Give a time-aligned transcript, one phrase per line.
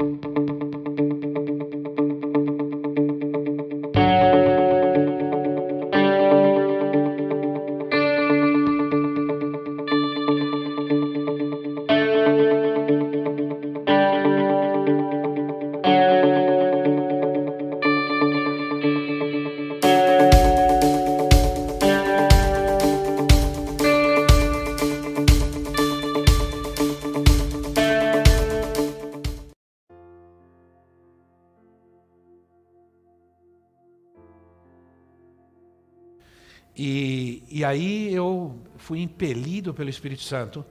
[0.00, 0.57] E,
[39.78, 40.64] pelo Espírito Santo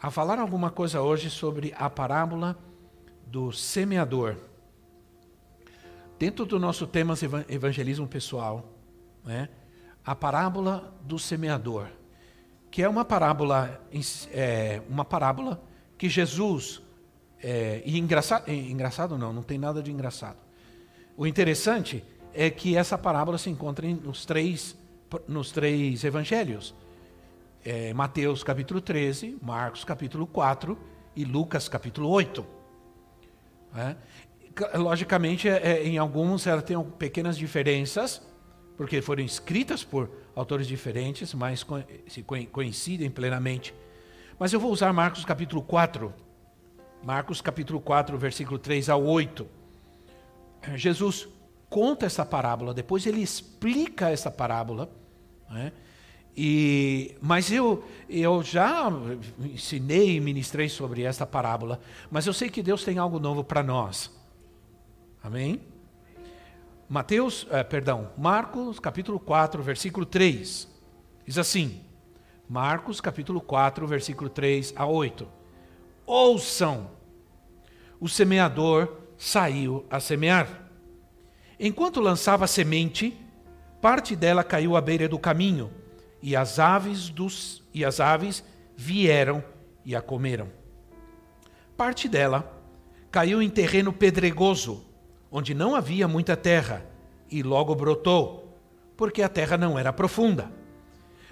[0.00, 2.56] a falar alguma coisa hoje sobre a parábola
[3.26, 4.36] do semeador.
[6.18, 7.12] Dentro do nosso tema
[7.46, 8.72] evangelismo pessoal,
[9.22, 9.50] né,
[10.02, 11.88] a parábola do semeador,
[12.70, 13.86] que é uma parábola,
[14.32, 15.62] é, uma parábola
[15.98, 16.80] que Jesus
[17.42, 20.38] é, e engraçado, engraçado não, não tem nada de engraçado.
[21.18, 22.02] O interessante
[22.32, 24.74] é que essa parábola se encontra nos três
[25.26, 26.74] nos três evangelhos.
[27.64, 30.78] É, Mateus capítulo 13, Marcos capítulo 4
[31.16, 32.46] e Lucas capítulo 8.
[33.76, 33.96] É,
[34.78, 38.22] logicamente, é, é, em alguns ela tem pequenas diferenças,
[38.76, 41.66] porque foram escritas por autores diferentes, mas
[42.06, 43.74] se coincidem plenamente.
[44.38, 46.14] Mas eu vou usar Marcos capítulo 4.
[47.02, 49.46] Marcos capítulo 4, versículo 3 a 8.
[50.74, 51.28] Jesus
[51.68, 54.88] conta essa parábola, depois ele explica essa parábola.
[55.50, 55.72] Né?
[56.40, 58.88] E, mas eu, eu já
[59.40, 61.80] ensinei e ministrei sobre esta parábola,
[62.12, 64.08] mas eu sei que Deus tem algo novo para nós.
[65.20, 65.60] Amém?
[66.88, 70.68] Mateus, eh, perdão, Marcos capítulo 4, versículo 3.
[71.26, 71.80] Diz assim:
[72.48, 75.26] Marcos capítulo 4, versículo 3 a 8.
[76.06, 76.88] Ouçam,
[77.98, 80.70] o semeador saiu a semear.
[81.58, 83.18] Enquanto lançava a semente,
[83.82, 85.68] parte dela caiu à beira do caminho,
[86.22, 88.44] e as aves dos e as aves
[88.76, 89.42] vieram
[89.84, 90.48] e a comeram.
[91.76, 92.60] Parte dela
[93.10, 94.84] caiu em terreno pedregoso,
[95.30, 96.84] onde não havia muita terra,
[97.30, 98.58] e logo brotou,
[98.96, 100.50] porque a terra não era profunda.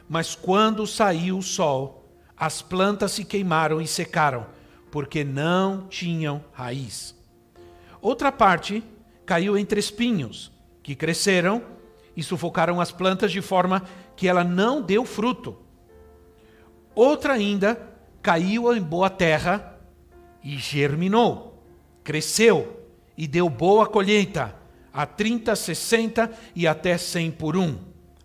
[0.08, 4.46] Mas quando saiu o sol, as plantas se queimaram e secaram,
[4.90, 7.14] porque não tinham raiz.
[8.00, 8.84] Outra parte
[9.24, 11.62] caiu entre espinhos, que cresceram
[12.16, 13.82] e sufocaram as plantas de forma
[14.16, 15.56] que ela não deu fruto.
[16.94, 19.78] Outra ainda caiu em boa terra
[20.42, 21.62] e germinou,
[22.02, 22.84] cresceu
[23.16, 24.56] e deu boa colheita,
[24.92, 27.78] a 30, 60 e até 100 por um.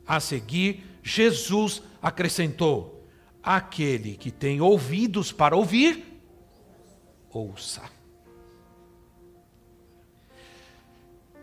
[0.08, 3.06] A seguir, Jesus acrescentou:
[3.44, 6.22] Aquele que tem ouvidos para ouvir,
[7.30, 7.82] ouça.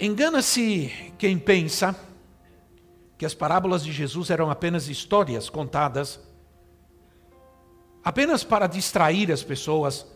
[0.00, 1.94] Engana-se quem pensa
[3.18, 6.20] que as parábolas de Jesus eram apenas histórias contadas
[8.08, 10.06] apenas para distrair as pessoas,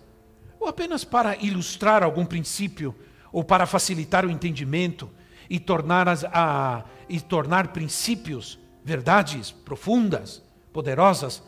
[0.59, 2.95] ou apenas para ilustrar algum princípio,
[3.31, 5.11] ou para facilitar o entendimento
[5.51, 10.43] e tornar, as, a, e tornar princípios, verdades profundas,
[10.73, 11.43] poderosas,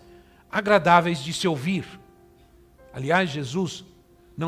[0.50, 1.86] agradáveis de se ouvir.
[2.92, 3.82] Aliás, Jesus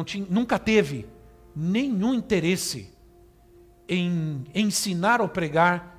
[0.04, 1.06] tinha, nunca teve
[1.54, 2.92] nenhum interesse
[3.88, 5.95] em ensinar ou pregar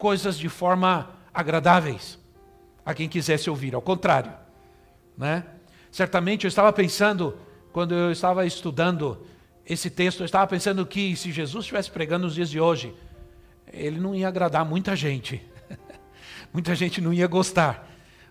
[0.00, 2.18] coisas de forma agradáveis
[2.84, 4.32] a quem quisesse ouvir, ao contrário,
[5.16, 5.44] né?
[5.92, 7.36] Certamente eu estava pensando
[7.70, 9.24] quando eu estava estudando
[9.66, 12.94] esse texto, eu estava pensando que se Jesus estivesse pregando nos dias de hoje,
[13.72, 15.42] ele não ia agradar muita gente.
[16.52, 17.86] muita gente não ia gostar.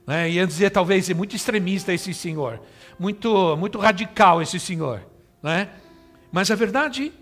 [0.07, 0.31] Né?
[0.31, 2.59] Ia dizer, talvez, muito extremista esse senhor,
[2.97, 5.05] muito, muito radical esse senhor.
[5.41, 5.69] Né?
[6.31, 7.13] Mas a verdade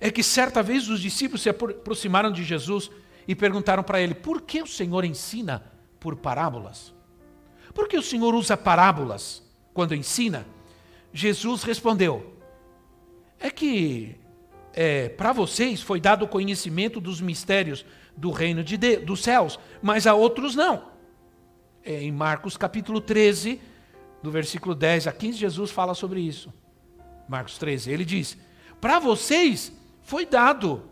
[0.00, 2.90] é que certa vez os discípulos se aproximaram de Jesus
[3.26, 5.62] e perguntaram para ele: por que o Senhor ensina
[6.00, 6.94] por parábolas?
[7.74, 10.46] Por que o Senhor usa parábolas quando ensina?
[11.12, 12.36] Jesus respondeu:
[13.42, 14.16] é que
[14.72, 17.84] é, para vocês foi dado o conhecimento dos mistérios
[18.16, 20.90] do reino de Deus, dos céus, mas a outros não.
[21.84, 23.60] É, em Marcos capítulo 13,
[24.22, 26.52] do versículo 10 a 15, Jesus fala sobre isso.
[27.28, 28.38] Marcos 13, ele diz:
[28.80, 29.72] Para vocês
[30.02, 30.84] foi dado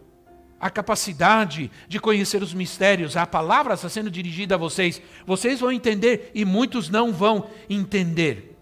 [0.61, 5.01] a capacidade de conhecer os mistérios, a palavra está sendo dirigida a vocês.
[5.27, 8.59] Vocês vão entender e muitos não vão entender.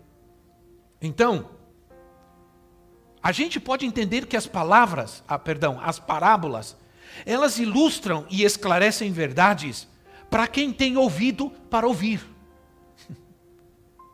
[1.02, 1.50] Então,
[3.20, 6.76] a gente pode entender que as palavras, ah, perdão, as parábolas,
[7.26, 9.88] elas ilustram e esclarecem verdades
[10.30, 12.24] para quem tem ouvido para ouvir.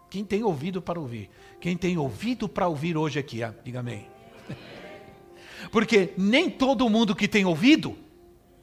[0.09, 1.29] Quem tem ouvido para ouvir?
[1.61, 4.14] Quem tem ouvido para ouvir hoje aqui, ah, diga amém.
[5.75, 7.99] Porque nem todo mundo que tem ouvido,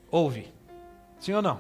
[0.10, 0.48] ouve.
[1.20, 1.60] Sim ou não?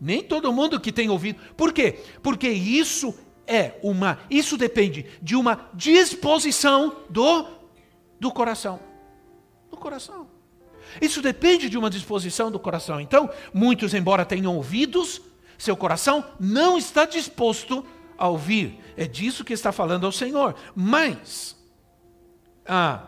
[0.00, 1.38] Nem todo mundo que tem ouvido.
[1.56, 2.00] Por quê?
[2.20, 3.14] Porque isso
[3.46, 7.46] é uma, isso depende de uma disposição do
[8.18, 8.80] do coração.
[9.70, 10.26] Do coração.
[11.00, 13.00] Isso depende de uma disposição do coração.
[13.00, 15.22] Então, muitos, embora tenham ouvidos,
[15.56, 17.86] seu coração não está disposto
[18.18, 18.80] a ouvir.
[18.96, 20.56] É disso que está falando ao Senhor.
[20.74, 21.56] Mas,
[22.66, 23.06] ah,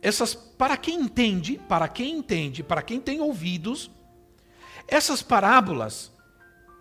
[0.00, 3.90] essas, para quem entende, para quem entende, para quem tem ouvidos,
[4.86, 6.12] essas parábolas,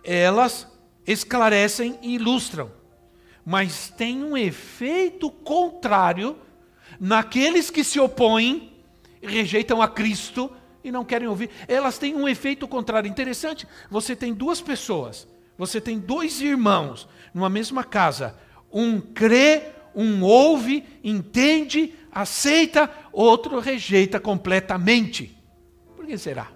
[0.04, 0.68] elas
[1.06, 2.72] esclarecem e ilustram,
[3.46, 6.38] mas têm um efeito contrário
[7.00, 8.74] naqueles que se opõem,
[9.22, 10.52] rejeitam a Cristo
[10.84, 11.50] e não querem ouvir.
[11.68, 13.10] Elas têm um efeito contrário.
[13.10, 15.28] Interessante, você tem duas pessoas,
[15.58, 18.36] você tem dois irmãos numa mesma casa.
[18.72, 19.64] Um crê,
[19.96, 25.38] um ouve, entende, aceita, outro rejeita completamente.
[25.96, 26.52] Por que será?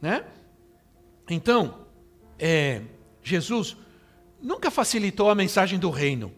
[0.00, 0.24] Né?
[1.28, 1.86] Então,
[2.38, 2.82] é,
[3.22, 3.76] Jesus
[4.40, 6.32] nunca facilitou a mensagem do reino.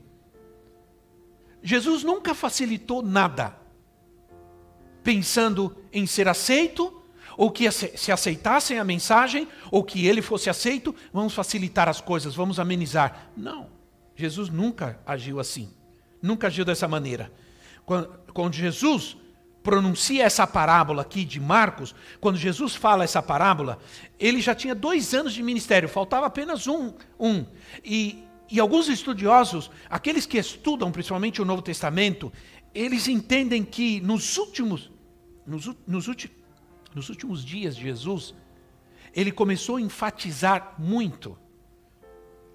[1.62, 3.56] Jesus nunca facilitou nada,
[5.02, 7.02] pensando em ser aceito,
[7.36, 12.34] ou que se aceitassem a mensagem, ou que ele fosse aceito, vamos facilitar as coisas,
[12.34, 13.30] vamos amenizar.
[13.36, 13.70] Não,
[14.14, 15.72] Jesus nunca agiu assim,
[16.20, 17.32] nunca agiu dessa maneira.
[18.32, 19.16] Quando, Jesus
[19.62, 23.78] pronuncia essa parábola aqui de Marcos, quando Jesus fala essa parábola,
[24.18, 26.92] ele já tinha dois anos de ministério, faltava apenas um.
[27.18, 27.46] um.
[27.84, 32.32] E, e alguns estudiosos, aqueles que estudam principalmente o Novo Testamento,
[32.74, 34.90] eles entendem que nos últimos,
[35.46, 36.06] nos, nos,
[36.94, 38.34] nos últimos dias de Jesus,
[39.14, 41.38] ele começou a enfatizar muito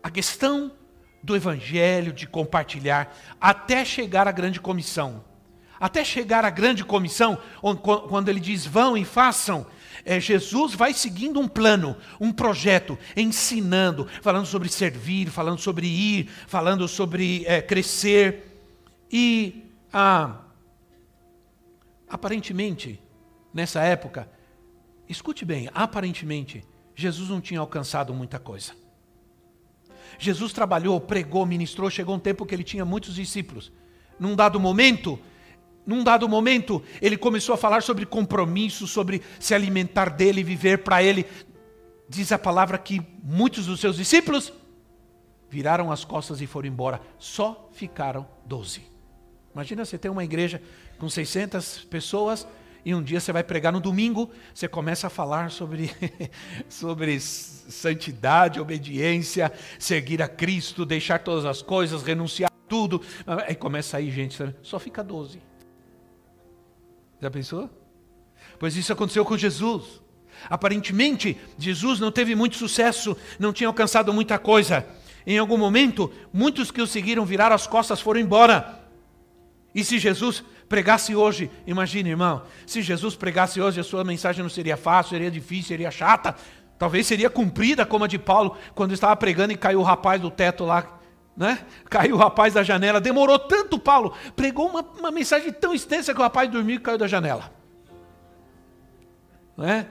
[0.02, 0.72] a questão
[1.22, 5.24] do evangelho, de compartilhar, até chegar à grande comissão.
[5.80, 7.38] Até chegar à grande comissão,
[8.10, 9.66] quando ele diz vão e façam,
[10.04, 16.30] é, Jesus vai seguindo um plano, um projeto, ensinando, falando sobre servir, falando sobre ir,
[16.48, 18.62] falando sobre é, crescer.
[19.12, 20.38] E ah,
[22.08, 23.02] aparentemente,
[23.54, 24.30] nessa época,
[25.10, 26.64] escute bem, aparentemente,
[26.96, 28.72] Jesus não tinha alcançado muita coisa.
[30.18, 33.72] Jesus trabalhou, pregou, ministrou, chegou um tempo que ele tinha muitos discípulos.
[34.20, 35.20] Num dado momento,
[35.88, 41.02] num dado momento, ele começou a falar sobre compromisso, sobre se alimentar dele, viver para
[41.02, 41.26] ele.
[42.10, 44.52] Diz a palavra que muitos dos seus discípulos
[45.50, 47.00] viraram as costas e foram embora.
[47.18, 48.82] Só ficaram doze.
[49.54, 50.62] Imagina você ter uma igreja
[51.00, 52.46] com 600 pessoas
[52.84, 55.90] e um dia você vai pregar no domingo, você começa a falar sobre,
[56.68, 63.02] sobre santidade, obediência, seguir a Cristo, deixar todas as coisas, renunciar a tudo.
[63.26, 65.47] Aí começa aí, gente, só fica doze.
[67.22, 67.70] Já pensou?
[68.60, 70.02] Pois isso aconteceu com Jesus.
[70.50, 74.86] Aparentemente, Jesus não teve muito sucesso, não tinha alcançado muita coisa.
[75.26, 78.82] Em algum momento, muitos que o seguiram viraram as costas, foram embora.
[79.74, 84.50] E se Jesus pregasse hoje, imagine, irmão, se Jesus pregasse hoje, a sua mensagem não
[84.50, 86.36] seria fácil, seria difícil, seria chata,
[86.78, 90.30] talvez seria cumprida como a de Paulo, quando estava pregando e caiu o rapaz do
[90.30, 90.97] teto lá
[91.38, 91.60] né?
[91.88, 93.00] Caiu o rapaz da janela.
[93.00, 94.14] Demorou tanto, Paulo.
[94.36, 97.54] Pregou uma, uma mensagem tão extensa que o rapaz dormiu e caiu da janela.
[99.56, 99.86] Né?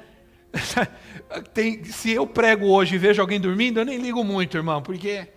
[1.54, 5.28] Tem, se eu prego hoje e vejo alguém dormindo, eu nem ligo muito, irmão, porque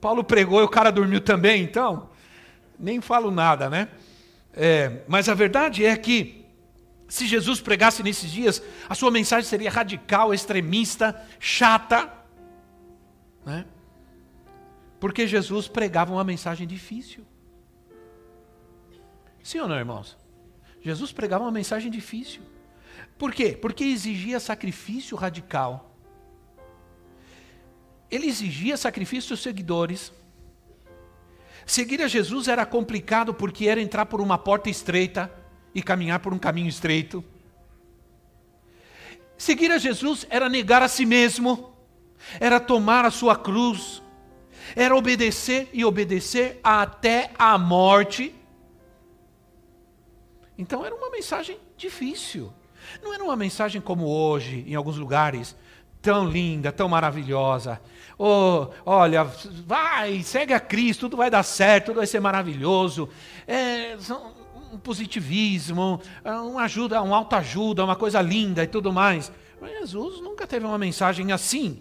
[0.00, 2.10] Paulo pregou e o cara dormiu também, então
[2.78, 3.88] nem falo nada, né?
[4.52, 6.46] É, mas a verdade é que
[7.08, 12.10] se Jesus pregasse nesses dias, a sua mensagem seria radical, extremista, chata,
[13.44, 13.64] né?
[15.06, 17.24] Porque Jesus pregava uma mensagem difícil.
[19.40, 20.16] Sim ou não, irmãos?
[20.82, 22.42] Jesus pregava uma mensagem difícil.
[23.16, 23.52] Por quê?
[23.52, 25.96] Porque exigia sacrifício radical.
[28.10, 30.12] Ele exigia sacrifício dos seguidores.
[31.64, 35.32] Seguir a Jesus era complicado porque era entrar por uma porta estreita
[35.72, 37.24] e caminhar por um caminho estreito.
[39.38, 41.72] Seguir a Jesus era negar a si mesmo,
[42.40, 44.02] era tomar a sua cruz,
[44.76, 48.34] era obedecer e obedecer até a morte.
[50.58, 52.52] Então era uma mensagem difícil.
[53.02, 55.56] Não era uma mensagem como hoje, em alguns lugares,
[56.02, 57.80] tão linda, tão maravilhosa.
[58.18, 63.08] Oh, olha, vai, segue a Cristo, tudo vai dar certo, tudo vai ser maravilhoso.
[63.46, 63.96] É,
[64.72, 69.32] um positivismo, uma ajuda, uma autoajuda, uma coisa linda e tudo mais.
[69.58, 71.80] Mas Jesus nunca teve uma mensagem assim.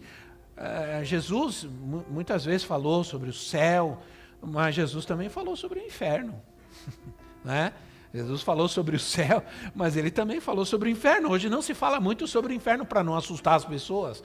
[0.58, 1.68] É, Jesus
[2.10, 4.02] muitas vezes falou sobre o céu,
[4.42, 6.42] mas Jesus também falou sobre o inferno.
[7.44, 7.74] Né?
[8.12, 9.44] Jesus falou sobre o céu,
[9.76, 11.30] mas ele também falou sobre o inferno.
[11.30, 14.24] Hoje não se fala muito sobre o inferno para não assustar as pessoas.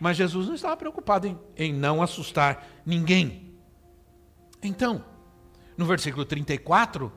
[0.00, 3.54] Mas Jesus não estava preocupado em, em não assustar ninguém.
[4.62, 5.04] Então,
[5.76, 7.12] no versículo 34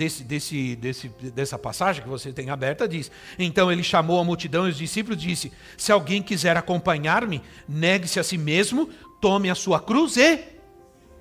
[0.00, 4.66] desse, desse, desse, dessa passagem que você tem aberta, diz: Então ele chamou a multidão
[4.66, 8.88] e os discípulos disse: Se alguém quiser acompanhar-me, negue-se a si mesmo,
[9.20, 10.38] tome a sua cruz e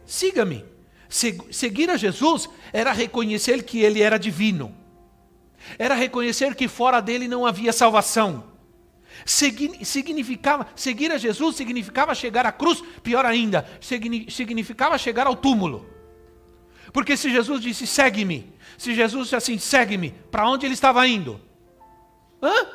[0.06, 0.64] siga-me.
[1.10, 4.74] Seguir a Jesus era reconhecer que ele era divino,
[5.78, 8.46] era reconhecer que fora dele não havia salvação.
[9.26, 15.99] significava, seguir a Jesus significava chegar à cruz, pior ainda, significava chegar ao túmulo.
[16.92, 21.40] Porque se Jesus disse, segue-me, se Jesus disse assim, segue-me, para onde ele estava indo?
[22.42, 22.68] Hã?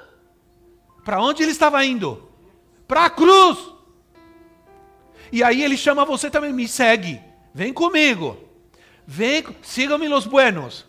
[1.04, 2.30] Para onde ele estava indo?
[2.86, 3.58] Para a cruz.
[5.32, 7.20] E aí ele chama você também, me segue.
[7.52, 8.38] Vem comigo.
[9.06, 10.86] Vem, sigam-me los buenos.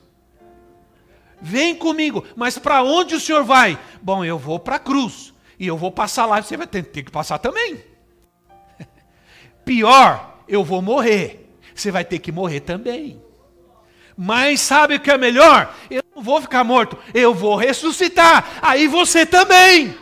[1.42, 2.24] Vem comigo.
[2.36, 3.80] Mas para onde o senhor vai?
[4.02, 5.34] Bom, eu vou para a cruz.
[5.60, 6.42] E eu vou passar lá.
[6.42, 7.84] Você vai ter, ter que passar também.
[9.66, 11.45] Pior, eu vou morrer.
[11.76, 13.22] Você vai ter que morrer também.
[14.18, 15.76] Mas sabe o que é melhor?
[15.92, 18.60] Eu não vou ficar morto, eu vou ressuscitar.
[18.62, 19.94] Aí você também.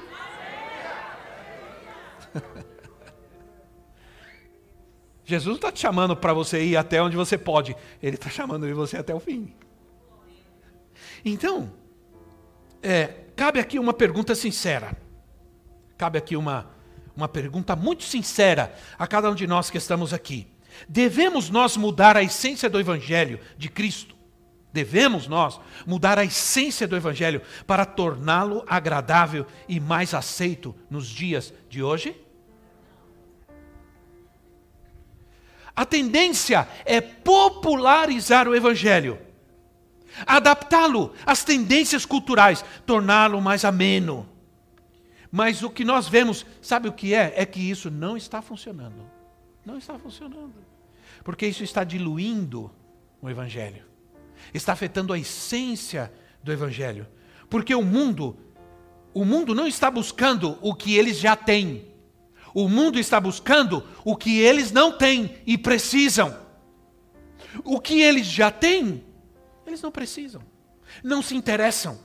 [5.25, 8.73] Jesus está te chamando para você ir até onde você pode, Ele está chamando de
[8.73, 9.51] você até o fim.
[11.25, 11.73] Então,
[12.83, 14.95] é, cabe aqui uma pergunta sincera.
[15.97, 16.69] Cabe aqui uma,
[17.15, 20.52] uma pergunta muito sincera a cada um de nós que estamos aqui.
[20.87, 24.13] Devemos nós mudar a essência do Evangelho de Cristo?
[24.73, 31.53] Devemos nós mudar a essência do Evangelho para torná-lo agradável e mais aceito nos dias
[31.69, 32.19] de hoje?
[35.75, 39.19] A tendência é popularizar o Evangelho,
[40.25, 44.29] adaptá-lo às tendências culturais, torná-lo mais ameno.
[45.31, 47.33] Mas o que nós vemos, sabe o que é?
[47.35, 49.09] É que isso não está funcionando.
[49.65, 50.53] Não está funcionando.
[51.23, 52.71] Porque isso está diluindo
[53.21, 53.83] o Evangelho,
[54.53, 57.07] está afetando a essência do Evangelho.
[57.49, 58.37] Porque o mundo,
[59.13, 61.91] o mundo não está buscando o que eles já têm.
[62.53, 66.37] O mundo está buscando o que eles não têm e precisam.
[67.63, 69.03] O que eles já têm,
[69.65, 70.41] eles não precisam,
[71.03, 71.99] não se interessam.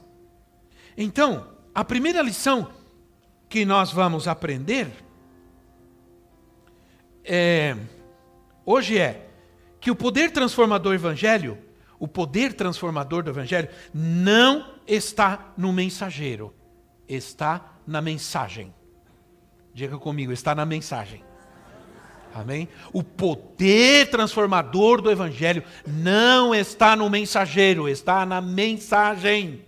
[0.96, 2.70] Então, a primeira lição
[3.48, 4.90] que nós vamos aprender
[7.24, 7.76] é,
[8.70, 9.28] hoje é
[9.80, 11.58] que o poder transformador do Evangelho,
[11.98, 16.54] o poder transformador do Evangelho, não está no mensageiro,
[17.08, 18.75] está na mensagem.
[19.72, 21.25] Diga comigo, está na mensagem.
[22.34, 22.68] Amém?
[22.92, 29.64] O poder transformador do Evangelho não está no mensageiro, está na mensagem.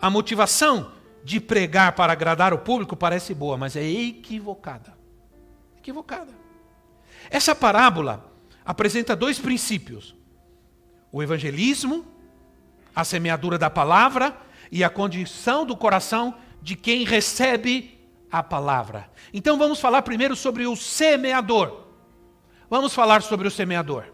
[0.00, 0.92] A motivação
[1.22, 4.96] de pregar para agradar o público parece boa, mas é equivocada.
[5.76, 6.32] Equivocada.
[7.30, 8.32] Essa parábola
[8.64, 10.14] apresenta dois princípios:
[11.12, 12.06] o evangelismo,
[12.94, 14.36] a semeadura da palavra
[14.70, 17.98] e a condição do coração de quem recebe
[18.30, 19.10] a palavra.
[19.32, 21.86] Então vamos falar primeiro sobre o semeador.
[22.68, 24.04] Vamos falar sobre o semeador.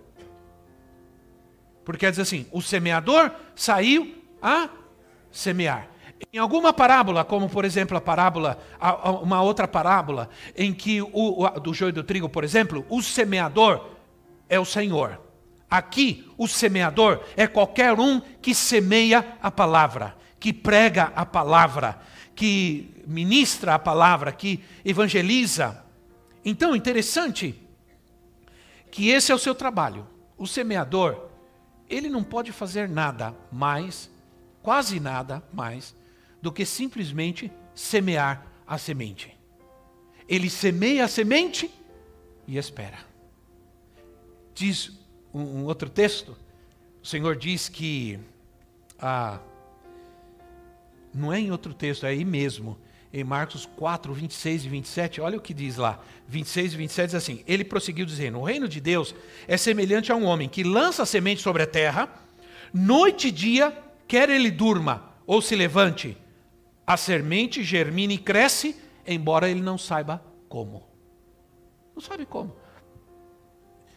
[1.85, 4.69] Porque diz assim: o semeador saiu a
[5.31, 5.89] semear.
[6.33, 8.59] Em alguma parábola, como por exemplo a parábola,
[9.23, 13.89] uma outra parábola, em que o, do joio do trigo, por exemplo, o semeador
[14.49, 15.21] é o Senhor.
[15.71, 22.01] Aqui, o semeador é qualquer um que semeia a palavra, que prega a palavra,
[22.35, 25.85] que ministra a palavra, que evangeliza.
[26.45, 27.61] Então, interessante
[28.91, 30.07] que esse é o seu trabalho.
[30.37, 31.29] O semeador,
[31.89, 34.11] ele não pode fazer nada mais,
[34.63, 35.95] quase nada mais,
[36.45, 39.35] do que simplesmente semear a semente.
[40.29, 41.71] Ele semeia a semente
[42.47, 42.99] e espera.
[44.55, 44.93] Diz
[45.33, 46.37] um, um outro texto,
[47.03, 48.19] o Senhor diz que
[48.99, 49.41] ah,
[51.15, 52.79] não é em outro texto, é aí mesmo,
[53.11, 55.99] em Marcos 4, 26 e 27, olha o que diz lá.
[56.29, 59.15] 26 e 27 diz assim: Ele prosseguiu dizendo: O reino de Deus
[59.49, 62.07] é semelhante a um homem que lança a semente sobre a terra,
[62.71, 63.75] noite e dia,
[64.07, 66.19] quer ele durma ou se levante,
[66.87, 68.77] a semente germina e cresce,
[69.07, 70.87] embora ele não saiba como.
[71.95, 72.55] Não sabe como.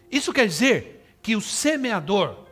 [0.09, 2.45] Isso quer dizer que o semeador,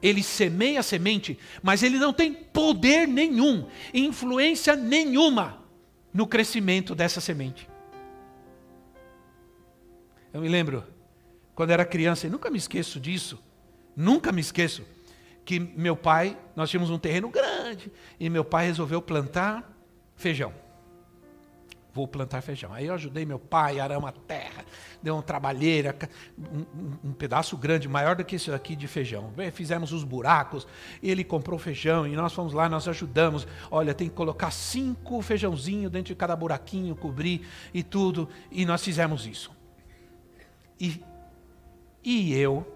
[0.00, 5.62] ele semeia a semente, mas ele não tem poder nenhum, influência nenhuma
[6.12, 7.68] no crescimento dessa semente.
[10.32, 10.84] Eu me lembro,
[11.54, 13.42] quando era criança, e nunca me esqueço disso,
[13.96, 14.84] nunca me esqueço,
[15.44, 19.71] que meu pai, nós tínhamos um terreno grande, e meu pai resolveu plantar
[20.22, 20.52] feijão.
[21.94, 22.72] Vou plantar feijão.
[22.72, 24.64] Aí eu ajudei meu pai, arama a terra,
[25.02, 25.94] deu uma trabalheira,
[26.38, 29.30] um, um, pedaço grande, maior do que isso aqui de feijão.
[29.52, 30.66] Fizemos os buracos,
[31.02, 33.46] ele comprou feijão e nós fomos lá, nós ajudamos.
[33.70, 38.26] Olha, tem que colocar cinco feijãozinhos dentro de cada buraquinho, cobrir e tudo.
[38.50, 39.50] E nós fizemos isso.
[40.80, 41.04] E,
[42.02, 42.66] e eu,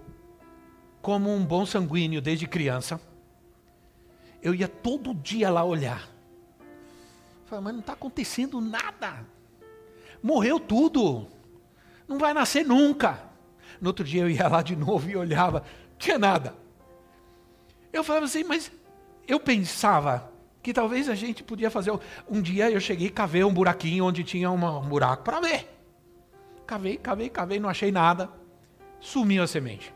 [1.01, 3.01] como um bom sanguíneo desde criança,
[4.43, 6.16] eu ia todo dia lá olhar
[7.47, 9.25] Falei, mas não está acontecendo nada.
[10.21, 11.27] Morreu tudo.
[12.07, 13.23] Não vai nascer nunca.
[13.79, 15.63] No outro dia eu ia lá de novo e olhava,
[15.97, 16.53] tinha nada.
[17.91, 18.71] Eu falava assim, mas
[19.27, 21.97] eu pensava que talvez a gente podia fazer.
[22.29, 25.69] Um dia eu cheguei e cavei um buraquinho onde tinha uma, um buraco para ver.
[26.65, 28.29] Cavei, cavei, cavei, não achei nada.
[28.99, 29.93] Sumiu a semente.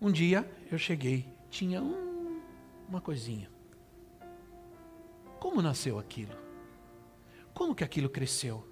[0.00, 2.40] Um dia eu cheguei, tinha um,
[2.88, 3.57] uma coisinha.
[5.38, 6.34] Como nasceu aquilo?
[7.54, 8.66] Como que aquilo cresceu?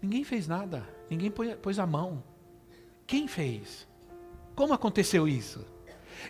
[0.00, 2.22] Ninguém fez nada, ninguém pôs a mão.
[3.06, 3.88] Quem fez?
[4.54, 5.64] Como aconteceu isso?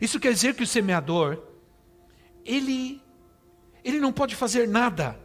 [0.00, 1.42] Isso quer dizer que o semeador,
[2.44, 3.02] ele,
[3.84, 5.18] ele não pode fazer nada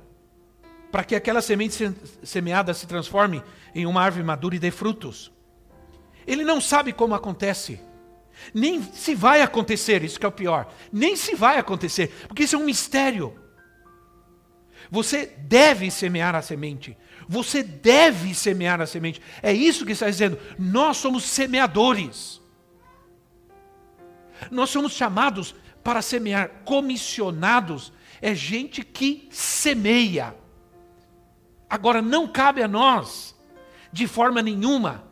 [0.92, 1.94] para que aquela semente
[2.24, 3.44] semeada se transforme
[3.74, 5.32] em uma árvore madura e dê frutos.
[6.26, 7.80] Ele não sabe como acontece.
[8.54, 10.72] Nem se vai acontecer, isso que é o pior.
[10.92, 13.43] Nem se vai acontecer, porque isso é um mistério.
[14.94, 16.96] Você deve semear a semente.
[17.28, 19.20] Você deve semear a semente.
[19.42, 20.38] É isso que está dizendo.
[20.56, 22.40] Nós somos semeadores.
[24.52, 26.62] Nós somos chamados para semear.
[26.64, 30.36] Comissionados é gente que semeia.
[31.68, 33.36] Agora, não cabe a nós,
[33.92, 35.06] de forma nenhuma,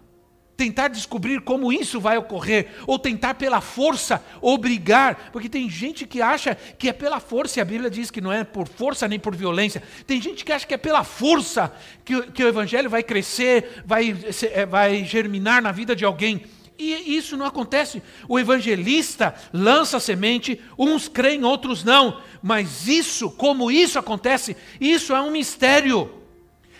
[0.61, 6.21] tentar descobrir como isso vai ocorrer, ou tentar pela força obrigar, porque tem gente que
[6.21, 9.17] acha que é pela força, e a Bíblia diz que não é por força nem
[9.17, 11.73] por violência, tem gente que acha que é pela força
[12.05, 14.15] que, que o Evangelho vai crescer, vai,
[14.53, 16.43] é, vai germinar na vida de alguém.
[16.77, 18.01] E isso não acontece.
[18.27, 22.21] O evangelista lança semente, uns creem, outros não.
[22.41, 26.11] Mas isso, como isso acontece, isso é um mistério.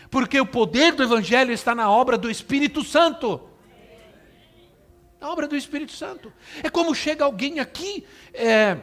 [0.10, 3.50] Porque o poder do evangelho está na obra do Espírito Santo.
[5.21, 6.34] A obra do Espírito Santo.
[6.63, 8.03] É como chega alguém aqui
[8.34, 8.79] é,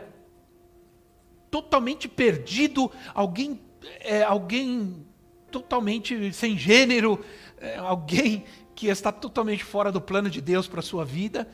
[1.51, 3.61] totalmente perdido, alguém,
[3.98, 5.05] é, alguém
[5.51, 7.24] totalmente sem gênero,
[7.61, 8.44] é, alguém
[8.77, 11.48] que está totalmente fora do plano de Deus para a sua vida,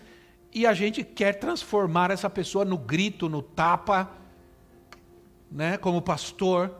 [0.52, 4.10] e a gente quer transformar essa pessoa no grito, no tapa,
[5.50, 6.70] né, como pastor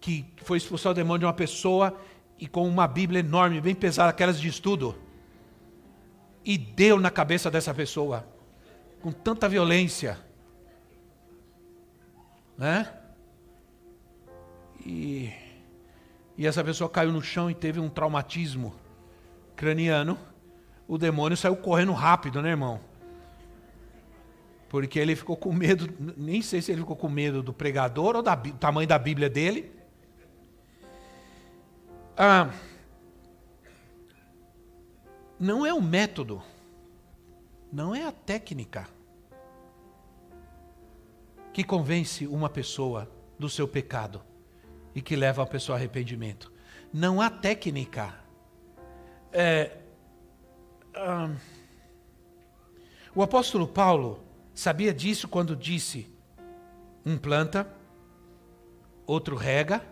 [0.00, 1.96] que foi expulsar o demônio de uma pessoa
[2.36, 4.96] e com uma Bíblia enorme, bem pesada, aquelas de estudo
[6.48, 8.26] e deu na cabeça dessa pessoa
[9.02, 10.18] com tanta violência,
[12.56, 12.90] né?
[14.80, 15.30] E,
[16.38, 18.74] e essa pessoa caiu no chão e teve um traumatismo
[19.54, 20.18] craniano.
[20.88, 22.80] O demônio saiu correndo rápido, né, irmão?
[24.70, 28.22] Porque ele ficou com medo, nem sei se ele ficou com medo do pregador ou
[28.22, 29.70] do tamanho da Bíblia dele.
[32.16, 32.48] Ah,
[35.38, 36.42] não é o método,
[37.72, 38.88] não é a técnica
[41.52, 44.22] que convence uma pessoa do seu pecado
[44.94, 46.52] e que leva a pessoa ao arrependimento.
[46.92, 48.14] Não há técnica.
[49.32, 49.76] É,
[53.14, 54.24] o apóstolo Paulo
[54.54, 56.12] sabia disso quando disse:
[57.04, 57.68] um planta,
[59.06, 59.84] outro rega,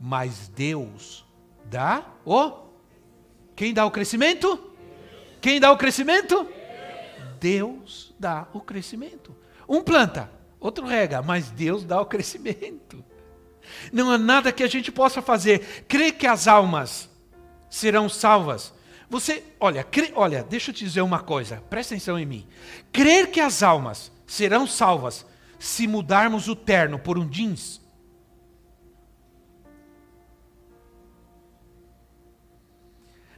[0.00, 1.24] mas Deus
[1.64, 2.71] dá o
[3.54, 4.72] quem dá o crescimento?
[5.40, 6.46] Quem dá o crescimento?
[7.40, 9.34] Deus dá o crescimento.
[9.68, 13.04] Um planta, outro rega, mas Deus dá o crescimento.
[13.92, 15.84] Não há nada que a gente possa fazer.
[15.88, 17.10] Crer que as almas
[17.68, 18.72] serão salvas.
[19.10, 22.46] Você, olha, crê, olha, deixa eu te dizer uma coisa, presta atenção em mim.
[22.90, 25.26] Crer que as almas serão salvas
[25.58, 27.81] se mudarmos o terno por um jeans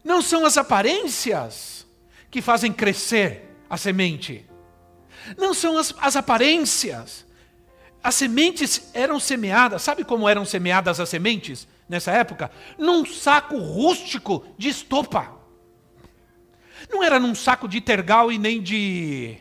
[0.04, 1.86] Não são as aparências
[2.30, 4.44] que fazem crescer a semente.
[5.36, 7.24] Não são as, as aparências.
[8.02, 12.50] As sementes eram semeadas, sabe como eram semeadas as sementes nessa época?
[12.76, 15.32] Num saco rústico de estopa.
[16.90, 19.38] Não era num saco de tergal e nem de.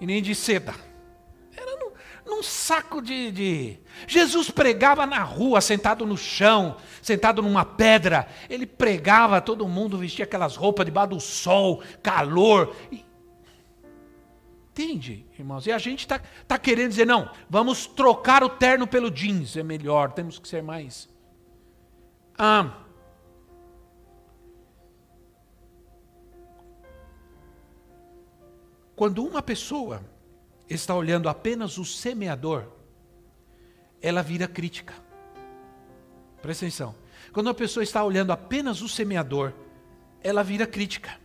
[0.00, 0.91] e nem de seda
[2.32, 8.26] num saco de, de, Jesus pregava na rua, sentado no chão, sentado numa pedra.
[8.48, 12.74] Ele pregava, todo mundo vestia aquelas roupas debaixo do sol, calor.
[12.90, 13.04] E...
[14.70, 15.66] Entende, irmãos?
[15.66, 19.62] E a gente está tá querendo dizer, não, vamos trocar o terno pelo jeans, é
[19.62, 21.10] melhor, temos que ser mais.
[22.38, 22.78] Ah,
[28.96, 30.11] quando uma pessoa
[30.74, 32.66] está olhando apenas o semeador,
[34.00, 34.94] ela vira crítica.
[36.40, 36.94] Presta atenção.
[37.32, 39.52] Quando uma pessoa está olhando apenas o semeador,
[40.22, 41.18] ela vira crítica.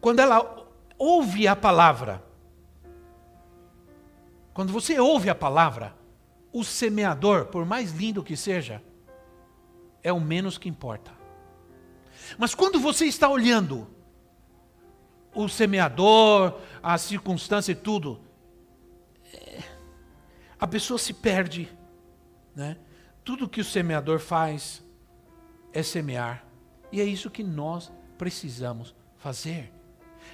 [0.00, 0.66] Quando ela
[0.98, 2.22] ouve a palavra,
[4.52, 5.96] quando você ouve a palavra,
[6.52, 8.82] o semeador, por mais lindo que seja,
[10.02, 11.10] é o menos que importa.
[12.38, 13.88] Mas quando você está olhando
[15.34, 18.20] o semeador, a circunstância e tudo,
[20.58, 21.68] a pessoa se perde.
[22.54, 22.76] Né?
[23.24, 24.82] Tudo que o semeador faz
[25.72, 26.44] é semear.
[26.92, 29.72] E é isso que nós precisamos fazer.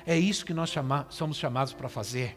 [0.07, 2.37] É isso que nós chama, somos chamados para fazer.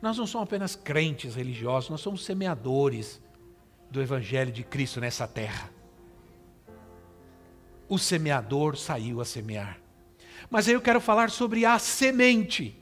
[0.00, 3.20] Nós não somos apenas crentes religiosos, nós somos semeadores
[3.90, 5.70] do Evangelho de Cristo nessa terra.
[7.88, 9.80] O semeador saiu a semear.
[10.50, 12.80] Mas aí eu quero falar sobre a semente.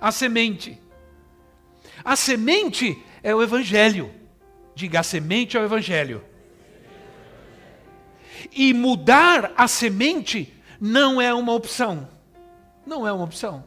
[0.00, 0.80] A semente.
[2.04, 4.12] A semente é o Evangelho.
[4.74, 6.24] Diga, a semente é o Evangelho.
[8.52, 12.08] E mudar a semente não é uma opção.
[12.86, 13.64] Não é uma opção.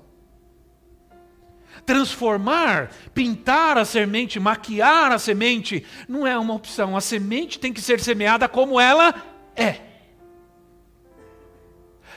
[1.85, 6.97] Transformar, pintar a semente, maquiar a semente, não é uma opção.
[6.97, 9.13] A semente tem que ser semeada como ela
[9.55, 9.84] é.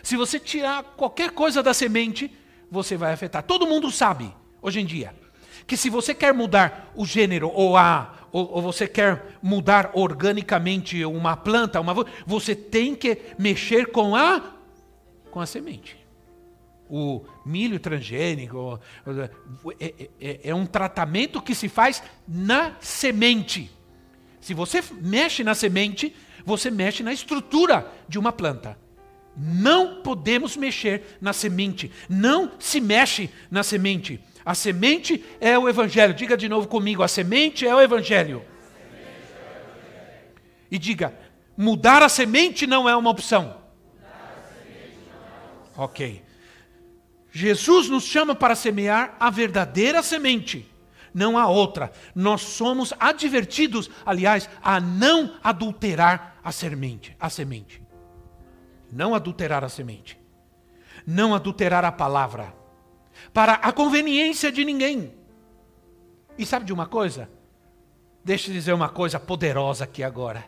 [0.08, 2.32] Se você tirar qualquer coisa da semente,
[2.70, 3.42] você vai afetar.
[3.42, 5.14] Todo mundo sabe, hoje em dia,
[5.66, 11.04] que se você quer mudar o gênero ou a ou, ou, você quer mudar organicamente
[11.04, 11.94] uma planta, uma
[12.26, 14.54] você tem que mexer com a
[15.30, 15.98] com a semente.
[16.88, 18.80] O milho transgênico
[19.78, 23.70] é, é, é, um tratamento que se faz na semente.
[24.40, 26.16] Se você mexe na semente,
[26.46, 28.87] você mexe na estrutura de uma planta.
[29.38, 31.92] Não podemos mexer na semente.
[32.08, 34.20] Não se mexe na semente.
[34.44, 36.12] A semente é o Evangelho.
[36.12, 38.44] Diga de novo comigo: a semente é o Evangelho.
[40.70, 41.14] E diga:
[41.56, 43.56] mudar a semente não é uma opção.
[45.76, 46.24] Ok.
[47.30, 50.68] Jesus nos chama para semear a verdadeira semente,
[51.14, 51.92] não a outra.
[52.12, 57.87] Nós somos advertidos, aliás, a não adulterar a semente, a semente.
[58.90, 60.18] Não adulterar a semente.
[61.06, 62.54] Não adulterar a palavra.
[63.32, 65.12] Para a conveniência de ninguém.
[66.36, 67.28] E sabe de uma coisa?
[68.24, 70.44] Deixa eu dizer uma coisa poderosa aqui agora.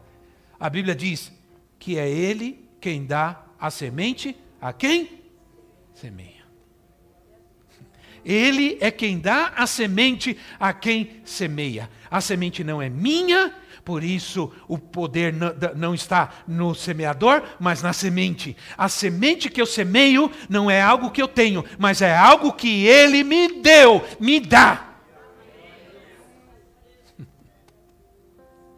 [0.58, 1.32] A Bíblia diz
[1.78, 5.20] que é Ele quem dá a semente a quem
[5.94, 6.40] semeia.
[8.24, 11.90] Ele é quem dá a semente a quem semeia.
[12.10, 15.34] A semente não é minha, por isso o poder
[15.74, 18.56] não está no semeador, mas na semente.
[18.76, 22.86] A semente que eu semeio não é algo que eu tenho, mas é algo que
[22.86, 24.86] ele me deu, me dá.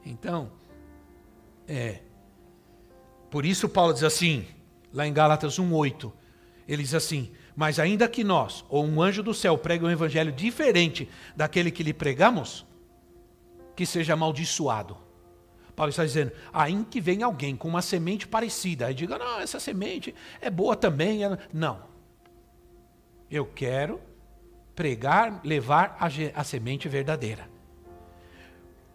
[0.05, 0.51] Então,
[1.67, 2.01] é.
[3.31, 4.45] Por isso Paulo diz assim,
[4.93, 6.13] lá em Gálatas 1:8,
[6.69, 10.33] ele diz assim: "Mas ainda que nós ou um anjo do céu pregue um evangelho
[10.33, 12.67] diferente daquele que lhe pregamos,
[13.75, 14.97] que seja amaldiçoado.
[15.75, 19.59] Paulo está dizendo, ainda que venha alguém com uma semente parecida, e diga, não, essa
[19.59, 21.21] semente é boa também.
[21.53, 21.83] Não.
[23.31, 24.01] Eu quero
[24.75, 26.09] pregar, levar a,
[26.41, 27.49] a semente verdadeira.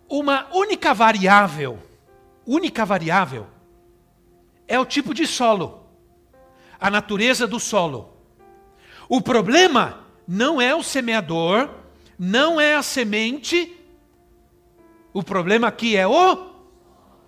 [0.09, 1.79] Uma única variável,
[2.45, 3.47] única variável,
[4.67, 5.85] é o tipo de solo,
[6.79, 8.13] a natureza do solo.
[9.09, 11.69] O problema não é o semeador,
[12.17, 13.76] não é a semente,
[15.13, 16.51] o problema aqui é o.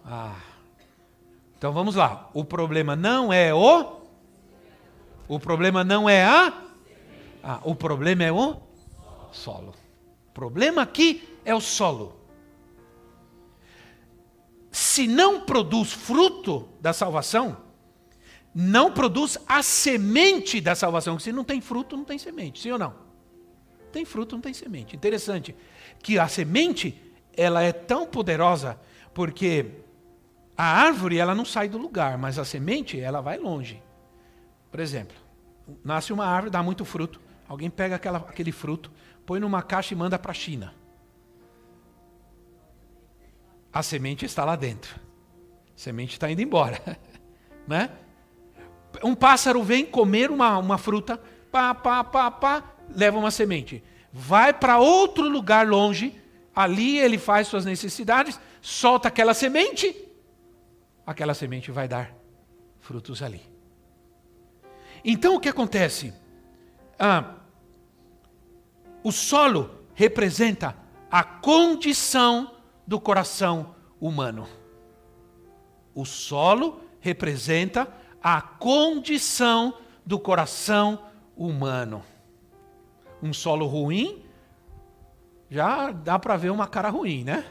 [0.05, 0.35] Ah.
[1.57, 2.29] Então vamos lá.
[2.33, 3.99] O problema não é o.
[5.27, 6.53] O problema não é a.
[7.43, 8.57] Ah, o problema é o
[9.31, 9.73] solo.
[10.29, 12.19] O problema aqui é o solo.
[14.71, 17.57] Se não produz fruto da salvação,
[18.53, 21.19] não produz a semente da salvação.
[21.19, 22.61] Se não tem fruto, não tem semente.
[22.61, 22.93] Sim ou não?
[23.91, 24.95] Tem fruto, não tem semente.
[24.95, 25.55] Interessante
[26.01, 27.01] que a semente
[27.39, 28.77] ela é tão poderosa
[29.13, 29.71] porque
[30.57, 33.81] a árvore ela não sai do lugar, mas a semente ela vai longe.
[34.69, 35.15] Por exemplo,
[35.81, 37.21] nasce uma árvore, dá muito fruto.
[37.47, 38.91] Alguém pega aquela, aquele fruto,
[39.25, 40.75] põe numa caixa e manda para a China.
[43.71, 44.93] A semente está lá dentro.
[44.97, 46.81] A semente está indo embora,
[47.65, 47.89] né?
[49.01, 53.81] Um pássaro vem comer uma, uma fruta, pá, pá, pá, pá, leva uma semente.
[54.11, 56.18] Vai para outro lugar longe,
[56.59, 59.95] ali ele faz suas necessidades, solta aquela semente,
[61.07, 62.13] aquela semente vai dar
[62.81, 63.41] frutos ali.
[65.01, 66.13] Então o que acontece?
[66.99, 67.35] Ah,
[69.01, 70.75] o solo representa
[71.09, 72.53] a condição
[72.85, 74.45] do coração humano.
[75.95, 77.87] O solo representa
[78.21, 81.05] a condição do coração
[81.37, 82.03] humano.
[83.23, 84.25] Um solo ruim,
[85.49, 87.45] já dá para ver uma cara ruim, né?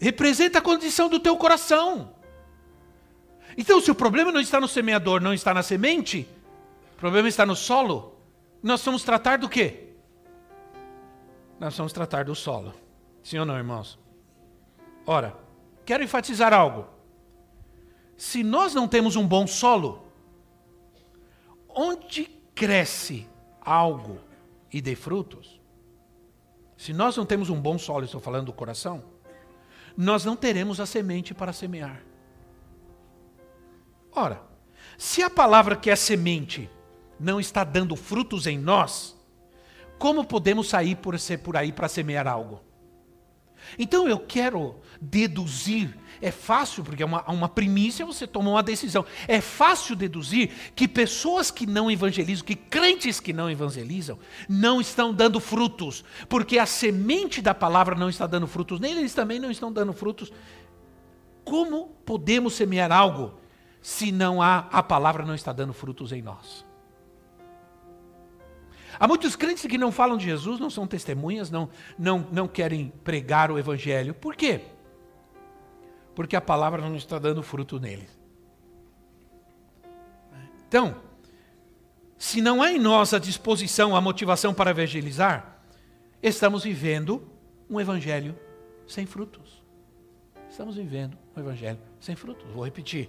[0.00, 2.14] Representa a condição do teu coração.
[3.56, 6.28] Então, se o problema não está no semeador, não está na semente,
[6.94, 8.16] o problema está no solo,
[8.62, 9.88] nós vamos tratar do quê?
[11.58, 12.72] Nós vamos tratar do solo.
[13.22, 13.98] Sim ou não, irmãos?
[15.04, 15.36] Ora,
[15.84, 16.86] quero enfatizar algo.
[18.16, 20.06] Se nós não temos um bom solo,
[21.68, 23.28] onde cresce
[23.60, 24.20] algo
[24.72, 25.57] e dê frutos,
[26.78, 29.02] se nós não temos um bom solo, estou falando do coração,
[29.96, 32.00] nós não teremos a semente para semear.
[34.12, 34.40] Ora,
[34.96, 36.70] se a palavra que é semente
[37.18, 39.18] não está dando frutos em nós,
[39.98, 42.62] como podemos sair por por aí para semear algo?
[43.76, 49.04] Então eu quero deduzir, é fácil, porque é uma, uma primícia, você toma uma decisão.
[49.26, 55.12] É fácil deduzir que pessoas que não evangelizam, que crentes que não evangelizam, não estão
[55.12, 59.50] dando frutos, porque a semente da palavra não está dando frutos, nem eles também não
[59.50, 60.32] estão dando frutos.
[61.44, 63.38] Como podemos semear algo
[63.80, 66.66] se não há a palavra não está dando frutos em nós?
[69.00, 72.92] Há muitos crentes que não falam de Jesus, não são testemunhas, não, não, não querem
[73.04, 74.12] pregar o Evangelho.
[74.12, 74.62] Por quê?
[76.18, 78.10] Porque a palavra não está dando fruto neles.
[80.66, 81.00] Então,
[82.18, 85.60] se não há em nós a disposição, a motivação para evangelizar,
[86.20, 87.22] estamos vivendo
[87.70, 88.36] um Evangelho
[88.84, 89.62] sem frutos.
[90.50, 92.50] Estamos vivendo um Evangelho sem frutos.
[92.50, 93.08] Vou repetir.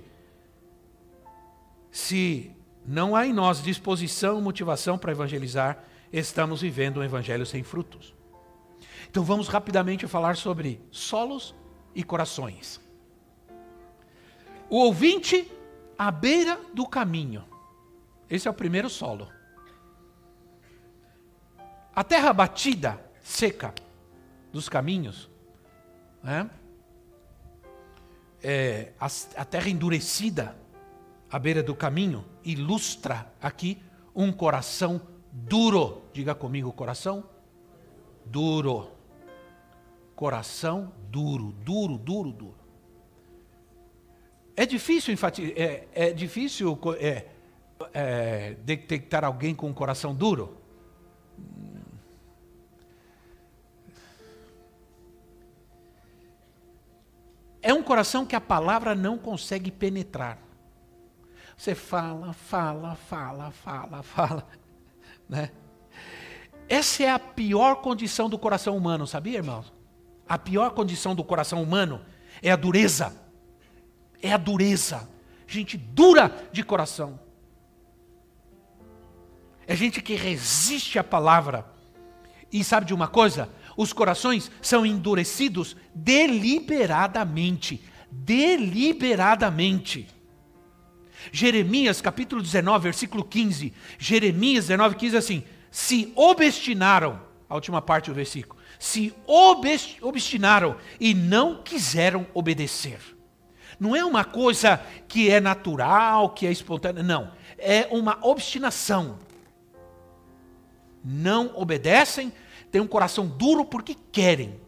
[1.90, 8.14] Se não há em nós disposição, motivação para evangelizar, estamos vivendo um evangelho sem frutos.
[9.10, 11.56] Então vamos rapidamente falar sobre solos
[11.96, 12.88] e corações.
[14.70, 15.52] O ouvinte
[15.98, 17.44] à beira do caminho.
[18.30, 19.28] Esse é o primeiro solo.
[21.96, 23.74] A terra batida, seca,
[24.54, 25.30] dos caminhos,
[26.24, 26.50] né?
[28.44, 30.56] é, a, a terra endurecida
[31.32, 33.82] à beira do caminho, ilustra aqui
[34.16, 35.02] um coração
[35.32, 36.04] duro.
[36.14, 37.24] Diga comigo, coração
[38.26, 38.92] duro.
[40.16, 42.59] Coração duro, duro, duro, duro.
[44.60, 45.16] É difícil
[45.56, 47.28] é, é difícil é,
[47.94, 50.58] é, detectar alguém com um coração duro?
[57.62, 60.38] É um coração que a palavra não consegue penetrar.
[61.56, 64.46] Você fala, fala, fala, fala, fala.
[65.30, 65.52] Né?
[66.68, 69.72] Essa é a pior condição do coração humano, sabia, irmãos?
[70.28, 72.04] A pior condição do coração humano
[72.42, 73.29] é a dureza.
[74.22, 75.10] É a dureza.
[75.48, 77.20] Gente dura de coração.
[79.66, 81.66] É gente que resiste à palavra.
[82.52, 83.50] E sabe de uma coisa?
[83.78, 87.82] Os corações são endurecidos deliberadamente.
[88.12, 90.08] Deliberadamente.
[91.32, 93.74] Jeremias capítulo 19, versículo 15.
[93.98, 99.14] Jeremias 19, 15 assim: Se obstinaram, a última parte do versículo, se
[100.02, 103.00] obstinaram e não quiseram obedecer.
[103.80, 107.32] Não é uma coisa que é natural, que é espontânea, não.
[107.58, 109.18] É uma obstinação.
[111.04, 112.34] Não obedecem,
[112.70, 114.60] têm um coração duro porque querem.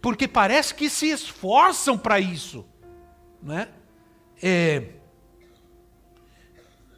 [0.00, 2.64] Porque parece que se esforçam para isso.
[3.42, 3.68] Né?
[4.40, 4.90] É,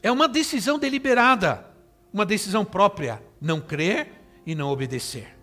[0.02, 1.66] é uma decisão deliberada,
[2.12, 4.12] uma decisão própria, não crer
[4.44, 5.34] e não obedecer.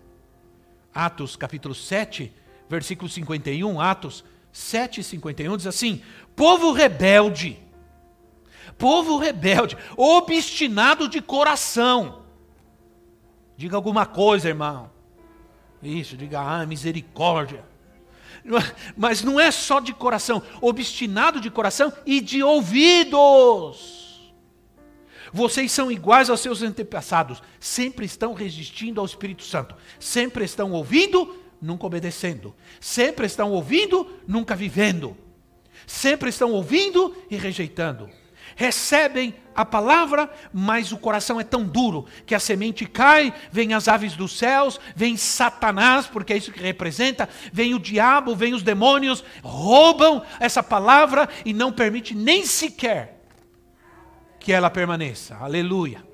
[0.94, 2.32] Atos capítulo 7,
[2.68, 6.00] versículo 51, Atos 7, 51 diz assim:
[6.36, 7.58] Povo rebelde,
[8.78, 12.22] povo rebelde, obstinado de coração.
[13.56, 14.92] Diga alguma coisa, irmão.
[15.82, 17.64] Isso, diga, ah, misericórdia.
[18.96, 24.04] Mas não é só de coração, obstinado de coração e de ouvidos.
[25.32, 31.43] Vocês são iguais aos seus antepassados, sempre estão resistindo ao Espírito Santo, sempre estão ouvindo,
[31.64, 35.16] nunca obedecendo, sempre estão ouvindo, nunca vivendo,
[35.86, 38.10] sempre estão ouvindo e rejeitando.
[38.56, 43.88] recebem a palavra, mas o coração é tão duro que a semente cai, vem as
[43.88, 48.62] aves dos céus, vem Satanás, porque é isso que representa, vem o diabo, vem os
[48.62, 53.20] demônios, roubam essa palavra e não permite nem sequer
[54.38, 55.36] que ela permaneça.
[55.36, 56.04] Aleluia.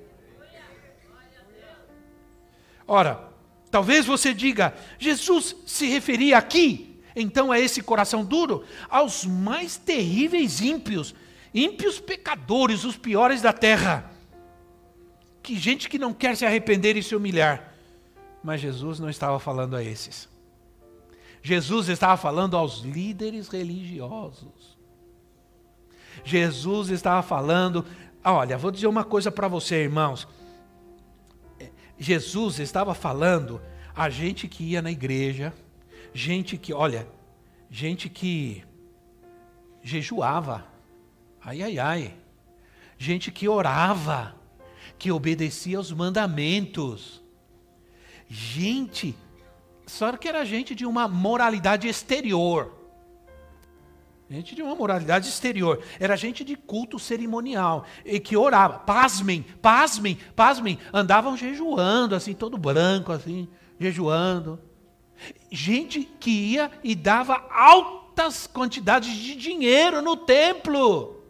[2.87, 3.30] Ora,
[3.71, 10.61] talvez você diga, Jesus se referia aqui, então é esse coração duro, aos mais terríveis
[10.61, 11.15] ímpios
[11.55, 14.11] ímpios pecadores, os piores da terra.
[15.43, 17.75] Que gente que não quer se arrepender e se humilhar.
[18.43, 20.29] Mas Jesus não estava falando a esses.
[21.43, 24.79] Jesus estava falando aos líderes religiosos.
[26.23, 27.85] Jesus estava falando,
[28.23, 30.29] olha, vou dizer uma coisa para você, irmãos.
[32.01, 33.63] Jesus estava falando
[33.95, 35.55] a gente que ia na igreja,
[36.13, 37.07] gente que, olha,
[37.71, 38.65] gente que
[39.83, 40.71] jejuava,
[41.43, 42.15] Ai, ai, ai.
[42.99, 44.37] Gente que orava,
[44.99, 47.23] que obedecia aos mandamentos.
[48.29, 49.17] Gente,
[49.87, 52.75] só que era gente de uma moralidade exterior.
[54.31, 55.83] Gente de uma moralidade exterior.
[55.99, 57.85] Era gente de culto cerimonial.
[58.05, 58.79] E que orava.
[58.79, 60.79] Pasmem, pasmem, pasmem.
[60.93, 64.61] Andavam jejuando, assim, todo branco, assim, jejuando.
[65.51, 71.25] Gente que ia e dava altas quantidades de dinheiro no templo.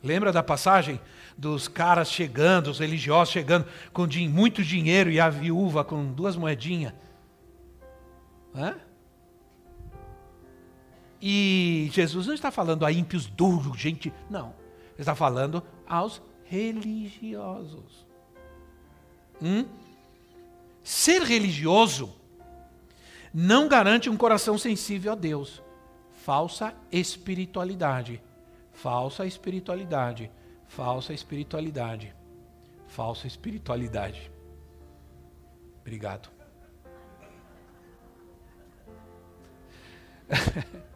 [0.00, 1.00] Lembra da passagem
[1.36, 6.92] dos caras chegando, os religiosos chegando com muito dinheiro e a viúva com duas moedinhas?
[8.54, 8.76] Hã?
[11.24, 14.12] E Jesus não está falando a ímpios duros, gente.
[14.28, 14.48] Não.
[14.48, 18.04] Ele está falando aos religiosos.
[19.40, 19.64] Hum?
[20.82, 22.12] Ser religioso
[23.32, 25.62] não garante um coração sensível a Deus.
[26.24, 28.20] Falsa espiritualidade.
[28.72, 30.28] Falsa espiritualidade.
[30.66, 32.12] Falsa espiritualidade.
[32.88, 34.28] Falsa espiritualidade.
[35.80, 36.28] Obrigado.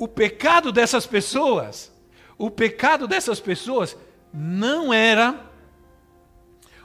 [0.00, 1.92] o pecado dessas pessoas,
[2.38, 3.94] o pecado dessas pessoas
[4.32, 5.38] não era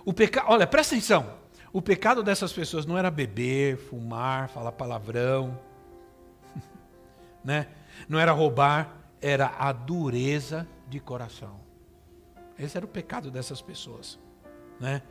[0.03, 1.33] o pecado, olha, presta atenção.
[1.71, 5.57] O pecado dessas pessoas não era beber, fumar, falar palavrão,
[7.41, 7.67] né?
[8.09, 11.61] Não era roubar, era a dureza de coração.
[12.59, 14.19] Esse era o pecado dessas pessoas.
[14.77, 15.01] Né?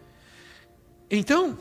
[1.10, 1.56] Então,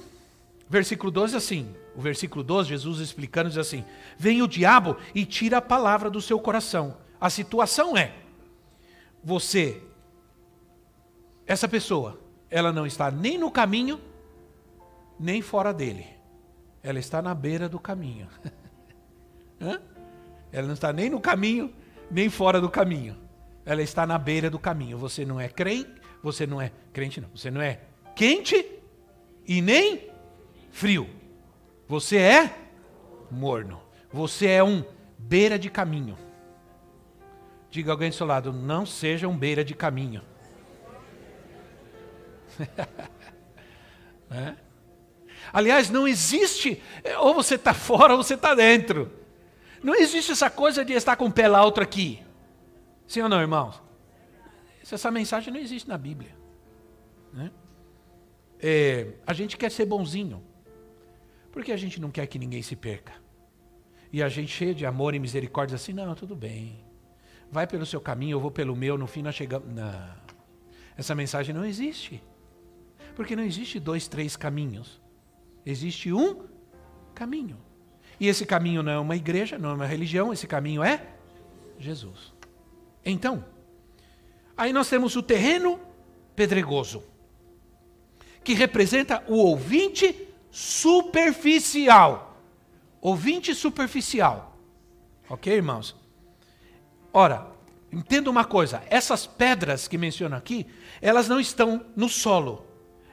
[0.70, 3.86] versículo 12 assim, o versículo 12, Jesus explicando diz assim:
[4.18, 6.98] Vem o diabo e tira a palavra do seu coração.
[7.20, 8.14] A situação é:
[9.24, 9.82] você,
[11.46, 14.00] essa pessoa, ela não está nem no caminho,
[15.20, 16.06] nem fora dele.
[16.82, 18.28] Ela está na beira do caminho.
[20.52, 21.74] ela não está nem no caminho,
[22.12, 23.18] nem fora do caminho.
[23.66, 24.98] Ela está na beira do caminho.
[24.98, 25.90] Você não é crente,
[26.22, 27.30] você não é crente não.
[27.34, 27.80] Você não é
[28.16, 28.66] quente
[29.48, 30.10] e nem
[30.72, 31.23] frio.
[31.88, 32.56] Você é
[33.30, 33.82] morno.
[34.12, 34.84] Você é um
[35.18, 36.18] beira de caminho.
[37.70, 40.22] Diga alguém do seu lado, não seja um beira de caminho.
[44.30, 44.56] é?
[45.52, 46.82] Aliás, não existe,
[47.20, 49.12] ou você está fora ou você está dentro.
[49.82, 52.24] Não existe essa coisa de estar com o pé lá, outro aqui.
[53.08, 53.82] Sim ou não, irmãos?
[54.82, 56.36] Essa mensagem não existe na Bíblia.
[57.34, 57.52] Né?
[58.60, 60.44] É, a gente quer ser bonzinho.
[61.54, 63.14] Porque a gente não quer que ninguém se perca.
[64.12, 66.84] E a gente cheio de amor e misericórdia assim, não, tudo bem.
[67.52, 69.72] Vai pelo seu caminho, eu vou pelo meu, no fim nós chegamos.
[69.72, 70.16] Não.
[70.98, 72.22] Essa mensagem não existe.
[73.16, 75.00] Porque não existe dois, três caminhos.
[75.64, 76.48] Existe um
[77.14, 77.58] caminho.
[78.20, 81.06] E esse caminho não é uma igreja, não é uma religião, esse caminho é
[81.78, 82.34] Jesus.
[83.06, 83.46] Então,
[84.58, 85.80] aí nós temos o terreno
[86.36, 87.04] pedregoso,
[88.44, 92.38] que representa o ouvinte superficial.
[93.02, 94.56] Ouvinte superficial.
[95.28, 95.96] Ok, irmãos?
[97.12, 97.48] Ora,
[97.92, 100.68] entenda uma coisa: essas pedras que menciono aqui,
[101.02, 102.66] elas não estão no solo,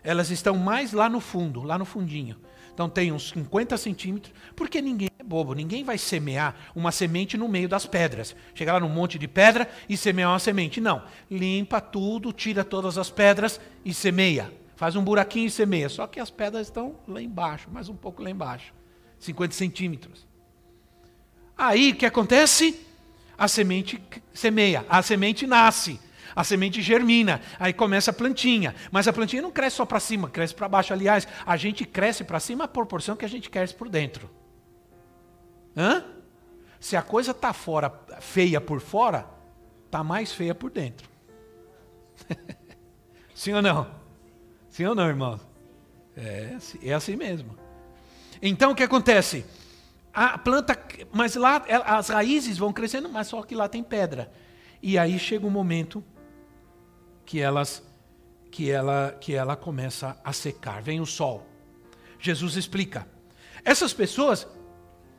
[0.04, 2.36] elas estão mais lá no fundo, lá no fundinho.
[2.74, 7.48] Então tem uns 50 centímetros, porque ninguém é bobo, ninguém vai semear uma semente no
[7.48, 8.36] meio das pedras.
[8.54, 10.80] Chegar lá num monte de pedra e semear uma semente.
[10.80, 11.02] Não.
[11.30, 14.59] Limpa tudo, tira todas as pedras e semeia.
[14.80, 15.90] Faz um buraquinho e semeia.
[15.90, 18.72] Só que as pedras estão lá embaixo, mais um pouco lá embaixo.
[19.18, 20.26] 50 centímetros.
[21.54, 22.80] Aí o que acontece?
[23.36, 24.02] A semente
[24.32, 26.00] semeia, a semente nasce
[26.34, 28.74] a semente germina, aí começa a plantinha.
[28.90, 30.94] Mas a plantinha não cresce só para cima, cresce para baixo.
[30.94, 34.30] Aliás, a gente cresce para cima a proporção que a gente cresce por dentro.
[35.76, 36.04] Hã?
[36.78, 39.26] Se a coisa está fora, feia por fora,
[39.84, 41.10] está mais feia por dentro.
[43.34, 43.99] Sim ou não?
[44.70, 45.38] Sim ou não, irmão?
[46.16, 47.56] É, é assim mesmo.
[48.40, 49.44] Então o que acontece?
[50.12, 50.78] A planta,
[51.12, 54.32] mas lá as raízes vão crescendo, mas só que lá tem pedra.
[54.82, 56.02] E aí chega um momento
[57.26, 57.82] que elas
[58.50, 61.46] que ela que ela começa a secar, vem o sol.
[62.18, 63.06] Jesus explica.
[63.64, 64.46] Essas pessoas,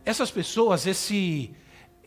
[0.04, 1.54] essas pessoas, esse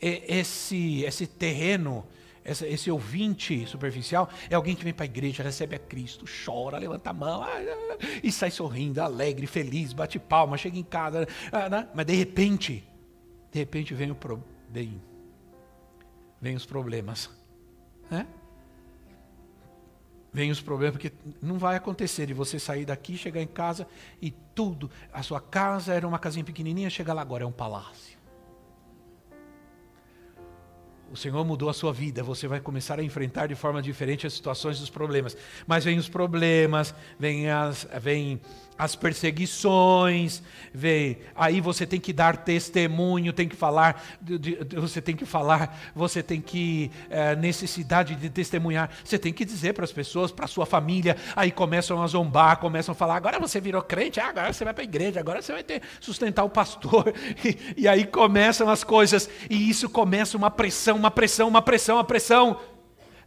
[0.00, 2.06] esse esse terreno,
[2.44, 6.78] esse, esse ouvinte superficial é alguém que vem para a igreja, recebe a Cristo, chora,
[6.78, 7.42] levanta a mão
[8.22, 11.88] e sai sorrindo, alegre, feliz, bate palma, chega em casa, ah, né?
[11.94, 12.84] mas de repente,
[13.50, 15.00] de repente vem o pro, vem,
[16.40, 17.30] vem os problemas,
[18.10, 18.26] né?
[20.30, 23.86] Vem os problemas, porque não vai acontecer de você sair daqui, chegar em casa
[24.20, 24.90] e tudo.
[25.12, 28.18] A sua casa era uma casinha pequenininha, chega lá agora é um palácio.
[31.10, 34.32] O Senhor mudou a sua vida, você vai começar a enfrentar de forma diferente as
[34.32, 35.36] situações dos problemas.
[35.66, 38.40] Mas vem os problemas, vem as, vem
[38.76, 40.42] as perseguições,
[40.72, 44.02] vem, aí você tem que dar testemunho, tem que falar,
[44.76, 49.74] você tem que falar, você tem que é, necessidade de testemunhar, você tem que dizer
[49.74, 53.38] para as pessoas, para a sua família, aí começam a zombar, começam a falar, agora
[53.38, 56.42] você virou crente, ah, agora você vai para a igreja, agora você vai ter sustentar
[56.42, 61.48] o pastor, e, e aí começam as coisas, e isso começa uma pressão, uma pressão,
[61.48, 62.60] uma pressão, uma pressão,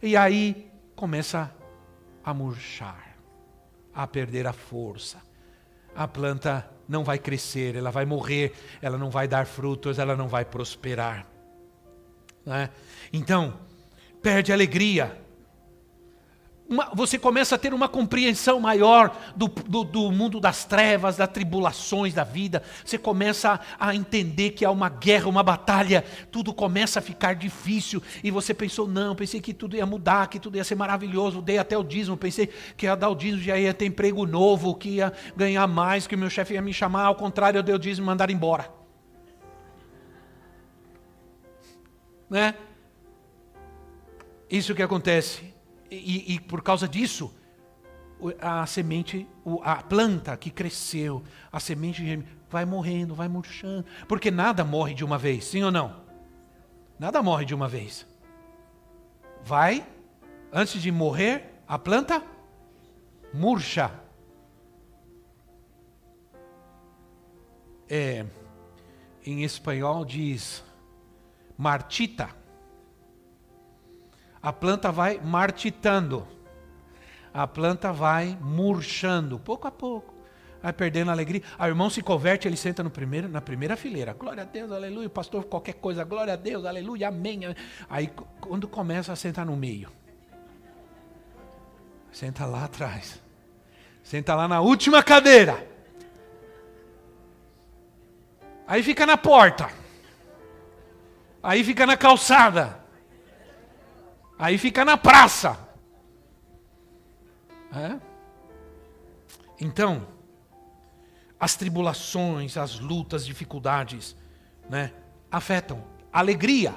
[0.02, 1.54] e aí começa
[2.24, 3.16] a murchar,
[3.94, 5.28] a perder a força
[5.98, 10.28] a planta não vai crescer, ela vai morrer, ela não vai dar frutos, ela não
[10.28, 11.26] vai prosperar.
[12.46, 12.70] Né?
[13.12, 13.58] Então,
[14.22, 15.20] perde alegria,
[16.68, 21.28] uma, você começa a ter uma compreensão maior do, do, do, mundo das trevas, das
[21.28, 22.62] tribulações da vida.
[22.84, 26.04] Você começa a, a, entender que há uma guerra, uma batalha.
[26.30, 28.02] Tudo começa a ficar difícil.
[28.22, 31.40] E você pensou, não, pensei que tudo ia mudar, que tudo ia ser maravilhoso.
[31.40, 34.74] Dei até o dízimo, pensei que ia dar o dízimo, já ia ter emprego novo,
[34.74, 37.04] que ia ganhar mais, que o meu chefe ia me chamar.
[37.04, 38.70] Ao contrário, eu dei o dízimo e mandar embora.
[42.28, 42.54] Né?
[44.50, 45.57] Isso que acontece
[45.90, 47.34] e, e por causa disso,
[48.40, 49.26] a semente,
[49.62, 51.22] a planta que cresceu,
[51.52, 53.86] a semente vai morrendo, vai murchando.
[54.06, 56.02] Porque nada morre de uma vez, sim ou não?
[56.98, 58.06] Nada morre de uma vez.
[59.44, 59.86] Vai,
[60.52, 62.22] antes de morrer, a planta
[63.32, 63.90] murcha.
[67.88, 68.26] É,
[69.24, 70.62] em espanhol diz
[71.56, 72.28] martita
[74.42, 76.26] a planta vai martitando,
[77.32, 80.14] a planta vai murchando, pouco a pouco,
[80.62, 81.42] vai perdendo a alegria.
[81.58, 85.08] O irmão se converte, ele senta no primeiro, na primeira fileira, glória a Deus, aleluia,
[85.08, 87.40] pastor qualquer coisa, glória a Deus, aleluia, amém.
[87.88, 88.10] Aí
[88.40, 89.90] quando começa a sentar no meio,
[92.12, 93.20] senta lá atrás,
[94.02, 95.66] senta lá na última cadeira,
[98.66, 99.68] aí fica na porta,
[101.42, 102.77] aí fica na calçada,
[104.38, 105.58] Aí fica na praça.
[107.72, 107.98] É?
[109.60, 110.06] Então,
[111.38, 114.16] as tribulações, as lutas, dificuldades,
[114.70, 114.92] né,
[115.30, 115.84] afetam.
[116.12, 116.74] Alegria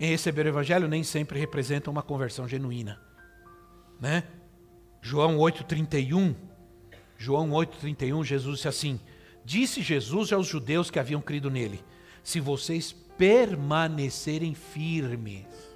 [0.00, 3.00] em receber o Evangelho nem sempre representa uma conversão genuína.
[4.00, 4.24] Né?
[5.00, 6.34] João 8,31,
[7.16, 9.00] João 8,31, Jesus disse assim:
[9.44, 11.84] Disse Jesus aos judeus que haviam crido nele:
[12.24, 15.71] Se vocês permanecerem firmes,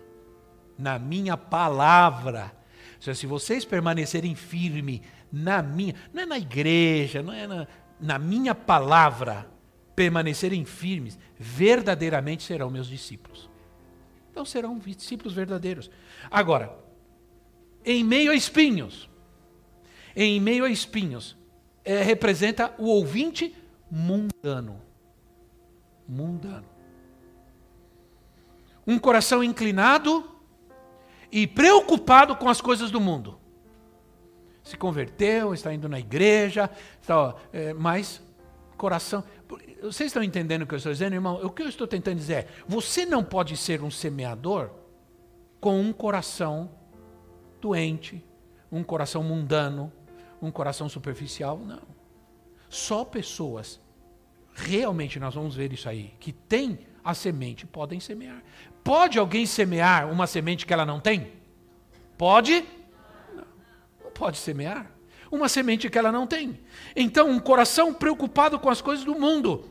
[0.78, 2.52] na minha palavra.
[3.00, 5.02] Se vocês permanecerem firme
[5.32, 7.66] na minha, não é na igreja, não é na,
[8.00, 9.48] na minha palavra,
[9.94, 13.48] permanecerem firmes, verdadeiramente serão meus discípulos.
[14.30, 15.90] Então serão discípulos verdadeiros.
[16.30, 16.76] Agora,
[17.84, 19.08] em meio a espinhos,
[20.14, 21.36] em meio a espinhos,
[21.84, 23.54] é, representa o ouvinte
[23.90, 24.82] mundano.
[26.08, 26.66] Mundano.
[28.86, 30.35] Um coração inclinado
[31.30, 33.38] e preocupado com as coisas do mundo.
[34.62, 36.68] Se converteu, está indo na igreja,
[37.00, 38.22] está, é, mas
[38.76, 39.24] coração.
[39.82, 41.40] Vocês estão entendendo o que eu estou dizendo, irmão?
[41.42, 44.70] O que eu estou tentando dizer é: você não pode ser um semeador
[45.60, 46.70] com um coração
[47.60, 48.24] doente,
[48.70, 49.92] um coração mundano,
[50.40, 51.58] um coração superficial.
[51.58, 51.82] Não.
[52.68, 53.80] Só pessoas,
[54.54, 58.42] realmente nós vamos ver isso aí, que têm a semente podem semear.
[58.86, 61.32] Pode alguém semear uma semente que ela não tem?
[62.16, 62.64] Pode?
[63.34, 64.88] Não, pode semear.
[65.28, 66.60] Uma semente que ela não tem.
[66.94, 69.68] Então, um coração preocupado com as coisas do mundo.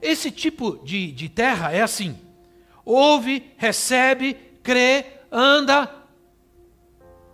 [0.00, 2.18] Esse tipo de, de terra é assim:
[2.86, 4.32] ouve, recebe,
[4.62, 5.94] crê, anda,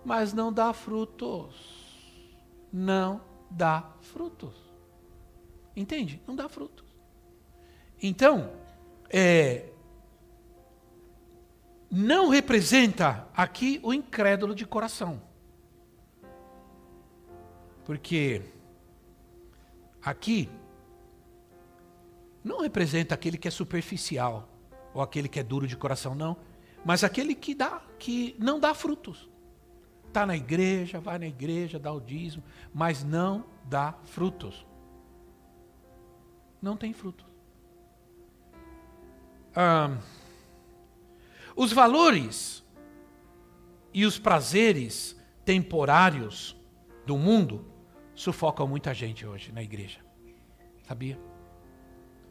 [0.03, 1.55] mas não dá frutos.
[2.73, 4.53] Não dá frutos.
[5.73, 6.21] Entende?
[6.27, 6.85] Não dá frutos.
[8.03, 8.51] Então,
[9.09, 9.69] é,
[11.89, 15.21] não representa aqui o incrédulo de coração.
[17.85, 18.41] Porque
[20.01, 20.49] aqui
[22.43, 24.49] não representa aquele que é superficial
[24.93, 26.37] ou aquele que é duro de coração, não,
[26.83, 29.29] mas aquele que dá, que não dá frutos.
[30.07, 34.65] Está na igreja, vai na igreja, dá o dízimo, mas não dá frutos.
[36.61, 37.25] Não tem frutos.
[39.55, 39.97] Ah,
[41.57, 42.63] os valores
[43.91, 46.55] e os prazeres temporários
[47.03, 47.65] do mundo
[48.13, 49.99] sufocam muita gente hoje na igreja.
[50.87, 51.19] Sabia?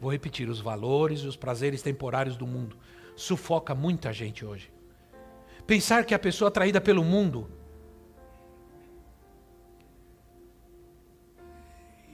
[0.00, 2.78] Vou repetir: os valores e os prazeres temporários do mundo
[3.16, 4.72] sufoca muita gente hoje.
[5.66, 7.50] Pensar que a pessoa atraída pelo mundo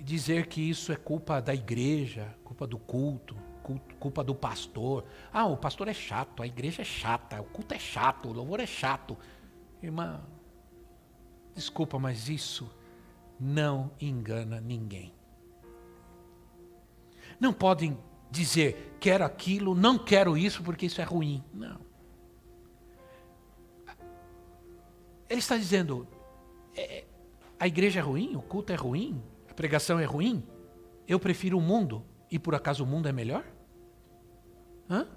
[0.01, 3.52] dizer que isso é culpa da igreja, culpa do culto, culto,
[3.99, 5.05] culpa do pastor.
[5.33, 8.61] Ah, o pastor é chato, a igreja é chata, o culto é chato, o louvor
[8.61, 9.17] é chato.
[9.83, 10.21] Irmã,
[11.55, 12.71] desculpa, mas isso
[13.39, 15.13] não engana ninguém.
[17.41, 17.99] Não podem
[18.31, 21.43] dizer quero aquilo, não quero isso porque isso é ruim.
[21.53, 21.81] Não.
[25.29, 26.07] Ele está dizendo
[26.77, 27.05] é,
[27.59, 30.45] a igreja é ruim, o culto é ruim, a pregação é ruim.
[31.07, 33.45] Eu prefiro o mundo e por acaso o mundo é melhor?
[34.93, 35.09] Hã?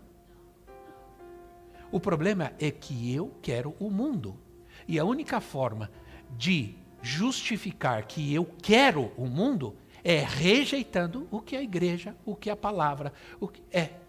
[1.92, 4.40] O problema é que eu quero o mundo.
[4.88, 5.92] E a única forma
[6.32, 12.50] de justificar que eu quero o mundo é rejeitando o que a igreja, o que
[12.50, 14.00] a palavra, o que é.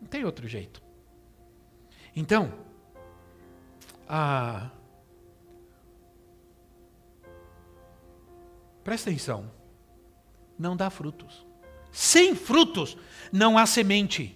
[0.00, 0.82] Não tem outro jeito.
[2.16, 2.52] Então,
[4.08, 4.70] a
[8.82, 9.50] Presta atenção.
[10.58, 11.49] Não dá frutos.
[12.00, 12.96] Sem frutos
[13.30, 14.34] não há semente.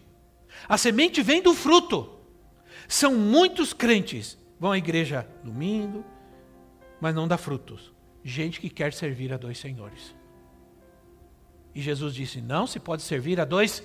[0.69, 2.11] A semente vem do fruto.
[2.87, 6.05] São muitos crentes vão à igreja domingo,
[7.01, 7.91] mas não dá frutos
[8.23, 10.15] gente que quer servir a dois senhores.
[11.75, 13.83] E Jesus disse: Não se pode servir a dois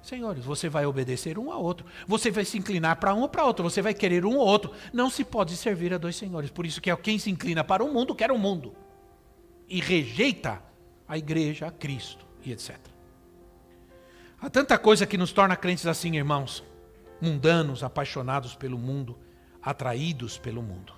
[0.00, 0.42] senhores.
[0.46, 1.84] Você vai obedecer um ao outro.
[2.06, 3.62] Você vai se inclinar para um ou para outro.
[3.62, 4.72] Você vai querer um ou outro.
[4.90, 6.50] Não se pode servir a dois senhores.
[6.50, 8.74] Por isso que é quem se inclina para o mundo quer o mundo
[9.68, 10.62] e rejeita
[11.06, 12.91] a igreja, a Cristo e etc.
[14.42, 16.64] Há tanta coisa que nos torna crentes assim, irmãos,
[17.20, 19.16] mundanos, apaixonados pelo mundo,
[19.62, 20.92] atraídos pelo mundo.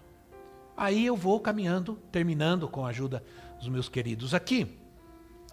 [0.74, 3.22] Aí eu vou caminhando, terminando com a ajuda
[3.58, 4.66] dos meus queridos aqui,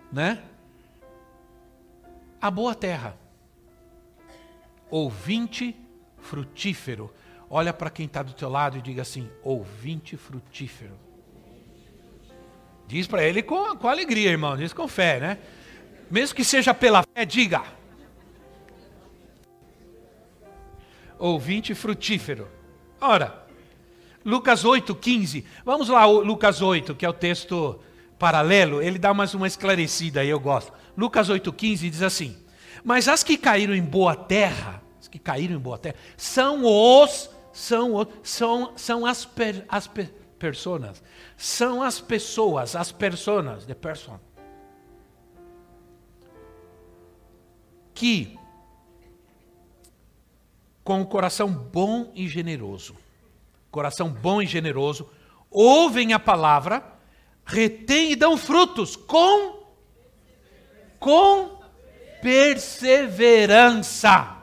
[0.09, 0.41] né?
[2.41, 3.17] A boa terra.
[4.89, 5.75] Ouvinte
[6.17, 7.13] frutífero.
[7.49, 10.97] Olha para quem está do teu lado e diga assim: ouvinte frutífero.
[12.87, 14.55] Diz para ele com, com alegria, irmão.
[14.55, 15.37] Diz com fé, né?
[16.09, 17.80] Mesmo que seja pela fé, diga.
[21.21, 22.47] Ouvinte frutífero.
[22.99, 23.45] Ora,
[24.25, 25.45] Lucas 8, 15.
[25.63, 27.79] Vamos lá, Lucas 8, que é o texto
[28.17, 30.73] paralelo, ele dá mais uma esclarecida aí, eu gosto.
[30.97, 32.35] Lucas 8, 15 diz assim:
[32.83, 37.29] Mas as que caíram em boa terra, as que caíram em boa terra, são os,
[37.53, 41.03] são os, são, são as, per, as per, personas,
[41.37, 44.19] são as pessoas, as personas, the person,
[47.93, 48.40] que
[50.91, 52.95] com o coração bom e generoso
[53.71, 55.09] coração bom e generoso,
[55.49, 56.83] ouvem a palavra,
[57.45, 59.61] retêm e dão frutos com
[60.99, 61.61] com
[62.21, 64.37] perseverança.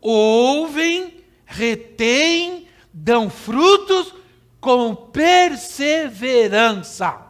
[0.00, 4.14] Ouvem, retêm, dão frutos
[4.60, 7.22] com perseverança.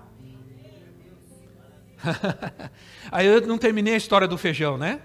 [3.10, 5.00] Aí eu não terminei a história do feijão, né?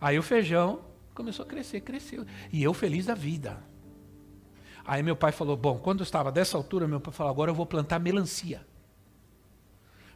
[0.00, 0.89] Aí o feijão
[1.20, 2.24] começou a crescer, cresceu.
[2.50, 3.62] E eu feliz da vida.
[4.84, 7.54] Aí meu pai falou: Bom, quando eu estava dessa altura, meu pai falou: Agora eu
[7.54, 8.66] vou plantar melancia.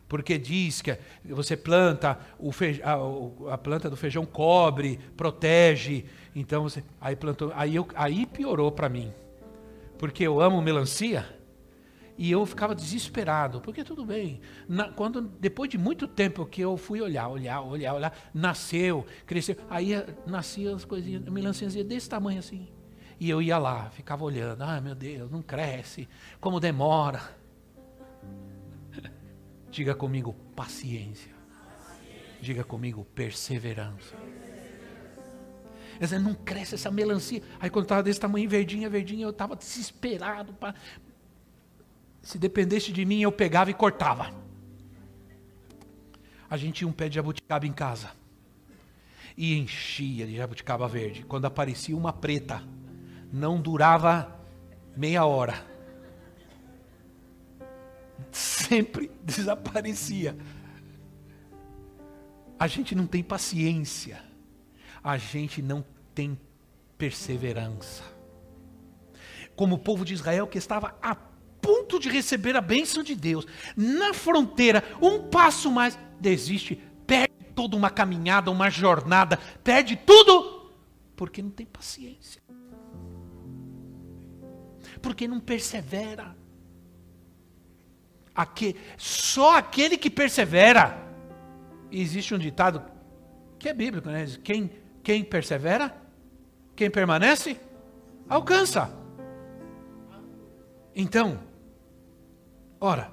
[0.09, 2.51] Porque diz que você planta, o
[2.83, 6.05] a, a, planta do feijão cobre, protege.
[6.35, 6.83] Então você.
[7.01, 7.53] Aí plantou.
[7.55, 9.13] Aí, eu, aí piorou para mim.
[9.99, 11.27] Porque eu amo melancia.
[12.17, 14.41] E eu ficava desesperado, porque tudo bem.
[14.69, 19.57] Na, quando depois de muito tempo que eu fui olhar, olhar, olhar, olhar, nasceu, cresceu,
[19.69, 19.93] aí
[20.25, 22.69] nasciam as coisinhas, melancias desse tamanho assim.
[23.19, 24.62] E eu ia lá, ficava olhando.
[24.62, 26.09] Ah, meu Deus, não cresce.
[26.41, 27.21] Como demora.
[29.71, 31.33] Diga comigo, paciência.
[32.41, 34.15] Diga comigo, perseverança.
[36.21, 37.43] Não cresce essa melancia.
[37.61, 40.55] Aí quando estava desse tamanho, verdinha, verdinha, eu estava desesperado.
[42.25, 44.33] Se dependesse de mim, eu pegava e cortava.
[46.49, 48.12] A gente tinha um pé de jabuticaba em casa.
[49.37, 51.22] E enchia de jabuticaba verde.
[51.25, 52.62] Quando aparecia uma preta,
[53.31, 54.41] não durava
[54.97, 55.62] meia hora.
[58.33, 60.35] Sempre desaparecia.
[62.59, 64.22] A gente não tem paciência.
[65.03, 66.41] A gente não tem
[66.97, 68.03] perseverança.
[69.55, 71.14] Como o povo de Israel que estava a
[71.65, 77.75] ponto de receber a bênção de Deus, na fronteira, um passo mais, desiste, perde toda
[77.75, 80.71] uma caminhada, uma jornada, perde tudo,
[81.17, 82.43] porque não tem paciência.
[85.01, 86.37] Porque não persevera.
[88.35, 91.03] Aqui, só aquele que persevera.
[91.91, 92.83] Existe um ditado
[93.59, 94.27] que é bíblico, né?
[94.43, 94.71] Quem,
[95.03, 95.97] quem persevera,
[96.77, 97.59] quem permanece,
[98.29, 98.93] alcança.
[100.95, 101.41] Então,
[102.85, 103.11] ora,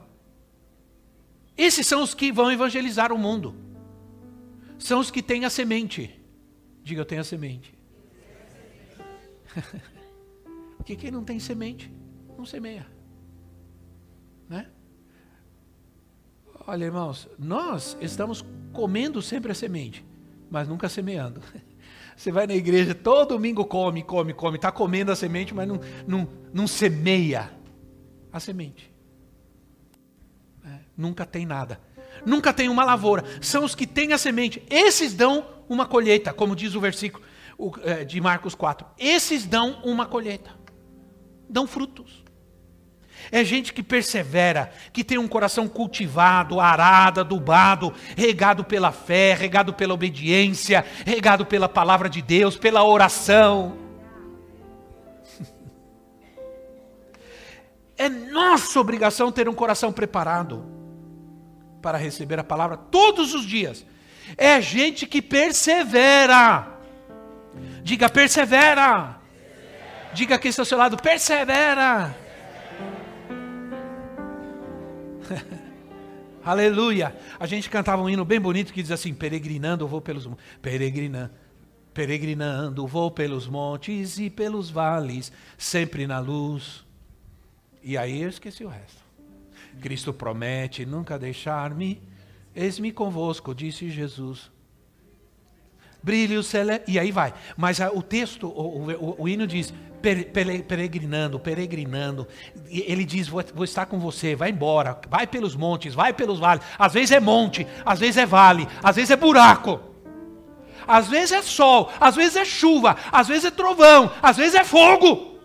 [1.57, 3.55] esses são os que vão evangelizar o mundo.
[4.78, 6.19] São os que têm a semente.
[6.84, 7.74] Diga, eu tenho a semente.
[10.76, 11.91] Porque quem não tem semente,
[12.38, 12.86] não semeia.
[14.49, 14.67] Né?
[16.67, 18.43] Olha, irmãos, nós estamos
[18.74, 20.03] comendo sempre a semente,
[20.49, 21.41] mas nunca semeando.
[22.17, 25.80] Você vai na igreja, todo domingo come, come, come, está comendo a semente, mas não,
[26.05, 27.51] não, não semeia
[28.34, 28.91] a semente.
[31.02, 31.82] Nunca tem nada.
[32.24, 33.26] Nunca tem uma lavoura.
[33.41, 34.62] São os que têm a semente.
[34.70, 37.24] Esses dão uma colheita, como diz o versículo
[37.84, 38.86] é, de Marcos 4.
[38.99, 40.52] Esses dão uma colheita.
[41.49, 42.24] Dão frutos.
[43.32, 49.74] É gente que persevera, que tem um coração cultivado, arado, adubado, regado pela fé, regado
[49.74, 53.76] pela obediência, regado pela palavra de Deus, pela oração.
[57.97, 60.80] É nossa obrigação ter um coração preparado
[61.82, 63.86] para receber a palavra todos os dias.
[64.38, 66.67] É gente que persevera.
[67.84, 69.19] Diga, persevera.
[70.13, 72.15] Diga aqui ao seu lado, persevera.
[76.43, 77.15] Aleluia.
[77.39, 80.27] A gente cantava um hino bem bonito que diz assim: peregrinando vou pelos
[80.61, 81.32] peregrinando,
[81.93, 86.84] peregrinando vou pelos montes e pelos vales, sempre na luz.
[87.84, 89.01] E aí eu esqueci o resto.
[89.80, 92.01] Cristo promete nunca deixar-me,
[92.55, 94.51] eis-me convosco, disse Jesus.
[96.03, 96.91] Brilho celeste.
[96.91, 97.34] E aí vai.
[97.55, 99.74] Mas o texto, o, o, o hino diz:
[100.67, 102.28] peregrinando, peregrinando.
[102.67, 106.63] Ele diz: vou, vou, estar com você, vai embora, vai pelos montes, vai pelos vales.
[106.78, 109.80] Às vezes é monte, às vezes é vale, às vezes é buraco.
[110.88, 114.63] Às vezes é sol, às vezes é chuva, às vezes é trovão, às vezes é
[114.63, 115.39] fogo.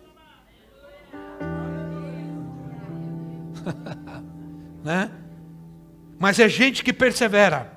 [4.86, 5.10] né?
[6.16, 7.72] Mas é gente que persevera.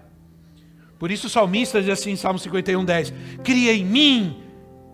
[0.99, 4.43] Por isso o salmista diz assim, Salmo 51, 10: Cria em mim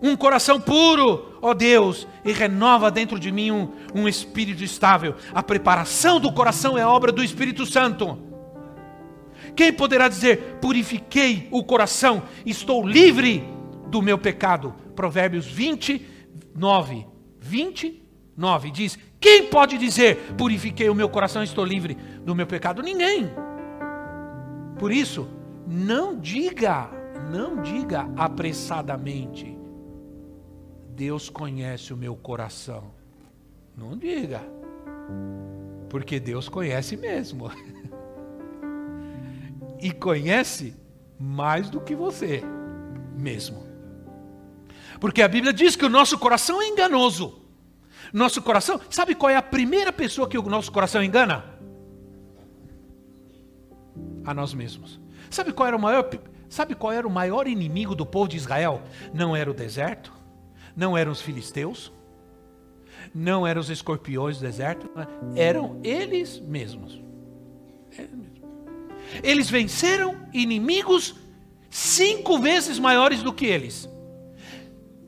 [0.02, 5.14] um coração puro, ó Deus, e renova dentro de mim um, um espírito estável.
[5.34, 8.18] A preparação do coração é obra do Espírito Santo.
[9.54, 13.44] Quem poderá dizer: Purifiquei o coração, estou livre
[13.88, 14.74] do meu pecado?
[14.94, 17.06] Provérbios 29,
[17.40, 21.94] 29 diz: Quem pode dizer: Purifiquei o meu coração, estou livre
[22.24, 22.82] do meu pecado?
[22.82, 23.30] Ninguém.
[24.78, 25.28] Por isso,
[25.66, 26.90] não diga,
[27.30, 29.56] não diga apressadamente.
[30.90, 32.84] Deus conhece o meu coração.
[33.76, 34.42] Não diga.
[35.88, 37.50] Porque Deus conhece mesmo.
[39.80, 40.74] e conhece
[41.18, 42.42] mais do que você
[43.16, 43.64] mesmo.
[45.00, 47.45] Porque a Bíblia diz que o nosso coração é enganoso.
[48.12, 51.44] Nosso coração, sabe qual é a primeira pessoa que o nosso coração engana?
[54.24, 55.00] A nós mesmos.
[55.30, 56.08] Sabe qual era o maior,
[56.48, 58.82] sabe qual era o maior inimigo do povo de Israel?
[59.12, 60.12] Não era o deserto,
[60.74, 61.92] não eram os filisteus,
[63.14, 64.90] não eram os escorpiões do deserto,
[65.34, 67.00] eram eles mesmos.
[69.22, 71.14] Eles venceram inimigos
[71.70, 73.88] cinco vezes maiores do que eles.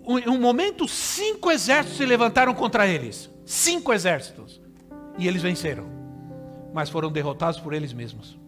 [0.08, 3.30] Em um momento, cinco exércitos se levantaram contra eles.
[3.44, 4.60] Cinco exércitos.
[5.18, 5.86] E eles venceram.
[6.72, 8.38] Mas foram derrotados por eles mesmos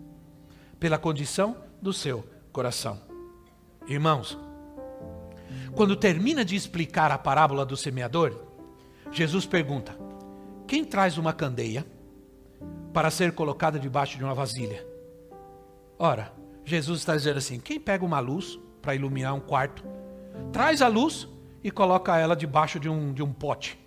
[0.81, 2.99] pela condição do seu coração.
[3.87, 4.39] Irmãos,
[5.75, 8.35] quando termina de explicar a parábola do semeador,
[9.13, 9.95] Jesus pergunta:
[10.67, 11.85] Quem traz uma candeia
[12.95, 14.87] para ser colocada debaixo de uma vasilha?
[15.99, 16.33] Ora,
[16.65, 19.85] Jesus está dizendo assim: quem pega uma luz para iluminar um quarto
[20.53, 21.29] Traz a luz
[21.63, 23.79] e coloca ela debaixo de um, de um pote.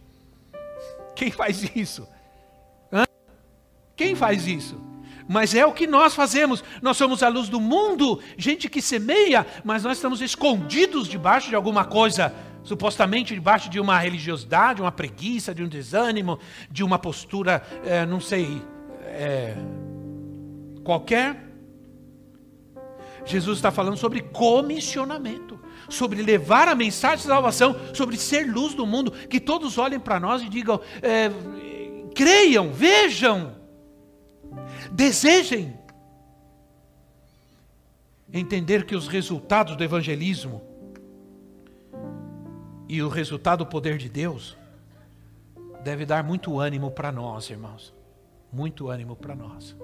[1.15, 2.07] Quem faz isso?
[2.91, 3.05] Hã?
[3.95, 4.79] Quem faz isso?
[5.27, 6.63] Mas é o que nós fazemos.
[6.81, 11.55] Nós somos a luz do mundo, gente que semeia, mas nós estamos escondidos debaixo de
[11.55, 17.63] alguma coisa, supostamente debaixo de uma religiosidade, uma preguiça, de um desânimo, de uma postura,
[17.85, 18.61] é, não sei,
[19.05, 19.55] é,
[20.83, 21.51] qualquer.
[23.25, 25.57] Jesus está falando sobre comissionamento,
[25.93, 30.19] sobre levar a mensagem de salvação, sobre ser luz do mundo, que todos olhem para
[30.19, 31.29] nós e digam: é,
[32.13, 33.55] creiam, vejam,
[34.91, 35.73] desejem.
[38.31, 40.61] Entender que os resultados do evangelismo
[42.89, 44.57] e o resultado do poder de Deus
[45.83, 47.93] deve dar muito ânimo para nós, irmãos.
[48.51, 49.75] Muito ânimo para nós,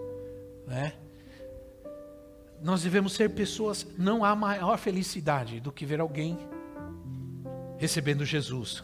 [0.66, 0.94] né?
[2.62, 6.38] Nós devemos ser pessoas, não há maior felicidade do que ver alguém
[7.78, 8.84] recebendo Jesus.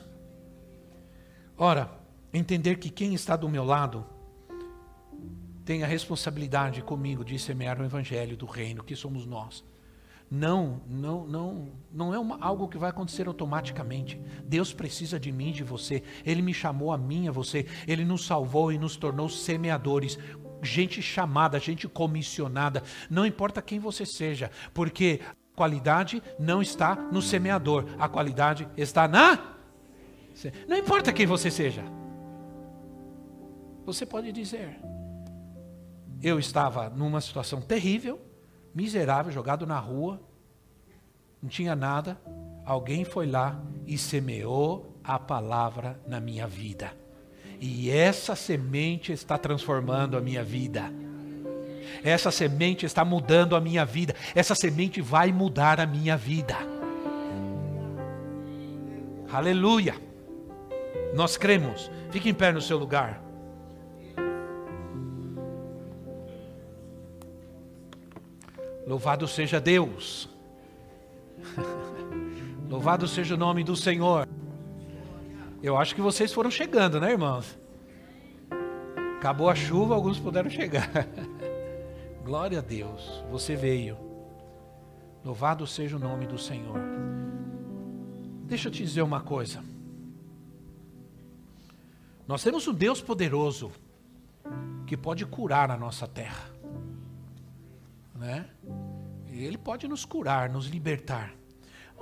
[1.58, 1.92] Ora,
[2.34, 4.06] entender que quem está do meu lado
[5.66, 9.64] tem a responsabilidade comigo de semear o evangelho do reino, que somos nós.
[10.30, 14.20] Não, não, não, não é uma, algo que vai acontecer automaticamente.
[14.44, 16.04] Deus precisa de mim, de você.
[16.26, 17.66] Ele me chamou a mim, a você.
[17.88, 20.18] Ele nos salvou e nos tornou semeadores
[20.62, 27.22] gente chamada, gente comissionada, não importa quem você seja, porque a qualidade não está no
[27.22, 29.56] semeador, a qualidade está na.
[30.68, 31.84] Não importa quem você seja.
[33.86, 34.80] Você pode dizer:
[36.22, 38.20] Eu estava numa situação terrível,
[38.74, 40.20] miserável, jogado na rua,
[41.42, 42.20] não tinha nada.
[42.66, 47.05] Alguém foi lá e semeou a palavra na minha vida.
[47.60, 50.92] E essa semente está transformando a minha vida.
[52.04, 54.16] Essa semente está mudando a minha vida.
[54.34, 56.56] Essa semente vai mudar a minha vida.
[59.32, 59.96] Aleluia.
[61.14, 61.90] Nós cremos.
[62.12, 63.22] Fique em pé no seu lugar.
[68.86, 70.30] Louvado seja Deus.
[72.70, 74.25] Louvado seja o nome do Senhor.
[75.66, 77.58] Eu acho que vocês foram chegando, né, irmãos?
[79.18, 80.92] Acabou a chuva, alguns puderam chegar.
[82.24, 83.98] Glória a Deus, você veio.
[85.24, 86.80] Louvado seja o nome do Senhor.
[88.44, 89.64] Deixa eu te dizer uma coisa.
[92.28, 93.72] Nós temos um Deus poderoso
[94.86, 96.48] que pode curar a nossa terra.
[98.14, 98.48] Né?
[99.32, 101.34] Ele pode nos curar, nos libertar.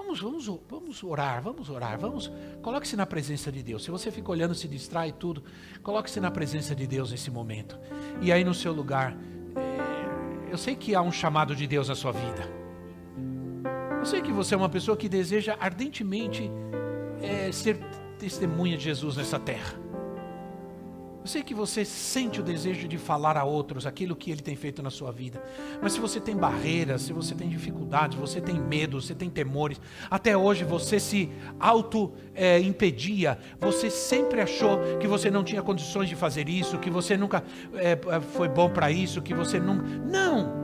[0.03, 2.29] Vamos, vamos, vamos orar, vamos orar, vamos.
[2.61, 3.83] Coloque-se na presença de Deus.
[3.83, 5.43] Se você fica olhando, se distrai tudo,
[5.81, 7.79] coloque-se na presença de Deus nesse momento.
[8.21, 9.15] E aí no seu lugar,
[9.55, 12.43] é, eu sei que há um chamado de Deus na sua vida.
[13.97, 16.51] Eu sei que você é uma pessoa que deseja ardentemente
[17.21, 17.79] é, ser
[18.19, 19.82] testemunha de Jesus nessa terra.
[21.23, 24.57] Eu sei que você sente o desejo de falar a outros aquilo que ele tem
[24.57, 25.41] feito na sua vida.
[25.81, 29.79] Mas se você tem barreiras, se você tem dificuldades, você tem medo, você tem temores,
[30.11, 36.15] até hoje você se auto-impedia, é, você sempre achou que você não tinha condições de
[36.15, 37.41] fazer isso, que você nunca
[37.73, 39.81] é, foi bom para isso, que você nunca.
[39.87, 40.62] Não!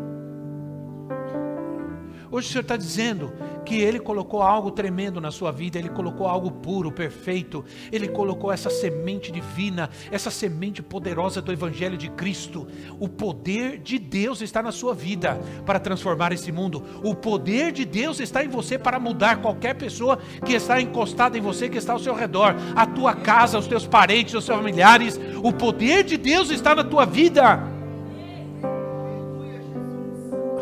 [2.31, 3.33] Hoje o Senhor está dizendo
[3.65, 8.51] que Ele colocou algo tremendo na sua vida, Ele colocou algo puro, perfeito, Ele colocou
[8.51, 12.67] essa semente divina, essa semente poderosa do Evangelho de Cristo.
[12.99, 16.83] O poder de Deus está na sua vida para transformar esse mundo.
[17.03, 21.41] O poder de Deus está em você para mudar qualquer pessoa que está encostada em
[21.41, 25.19] você, que está ao seu redor, a tua casa, os teus parentes, os seus familiares.
[25.43, 27.59] O poder de Deus está na tua vida.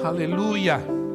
[0.04, 1.07] Aleluia.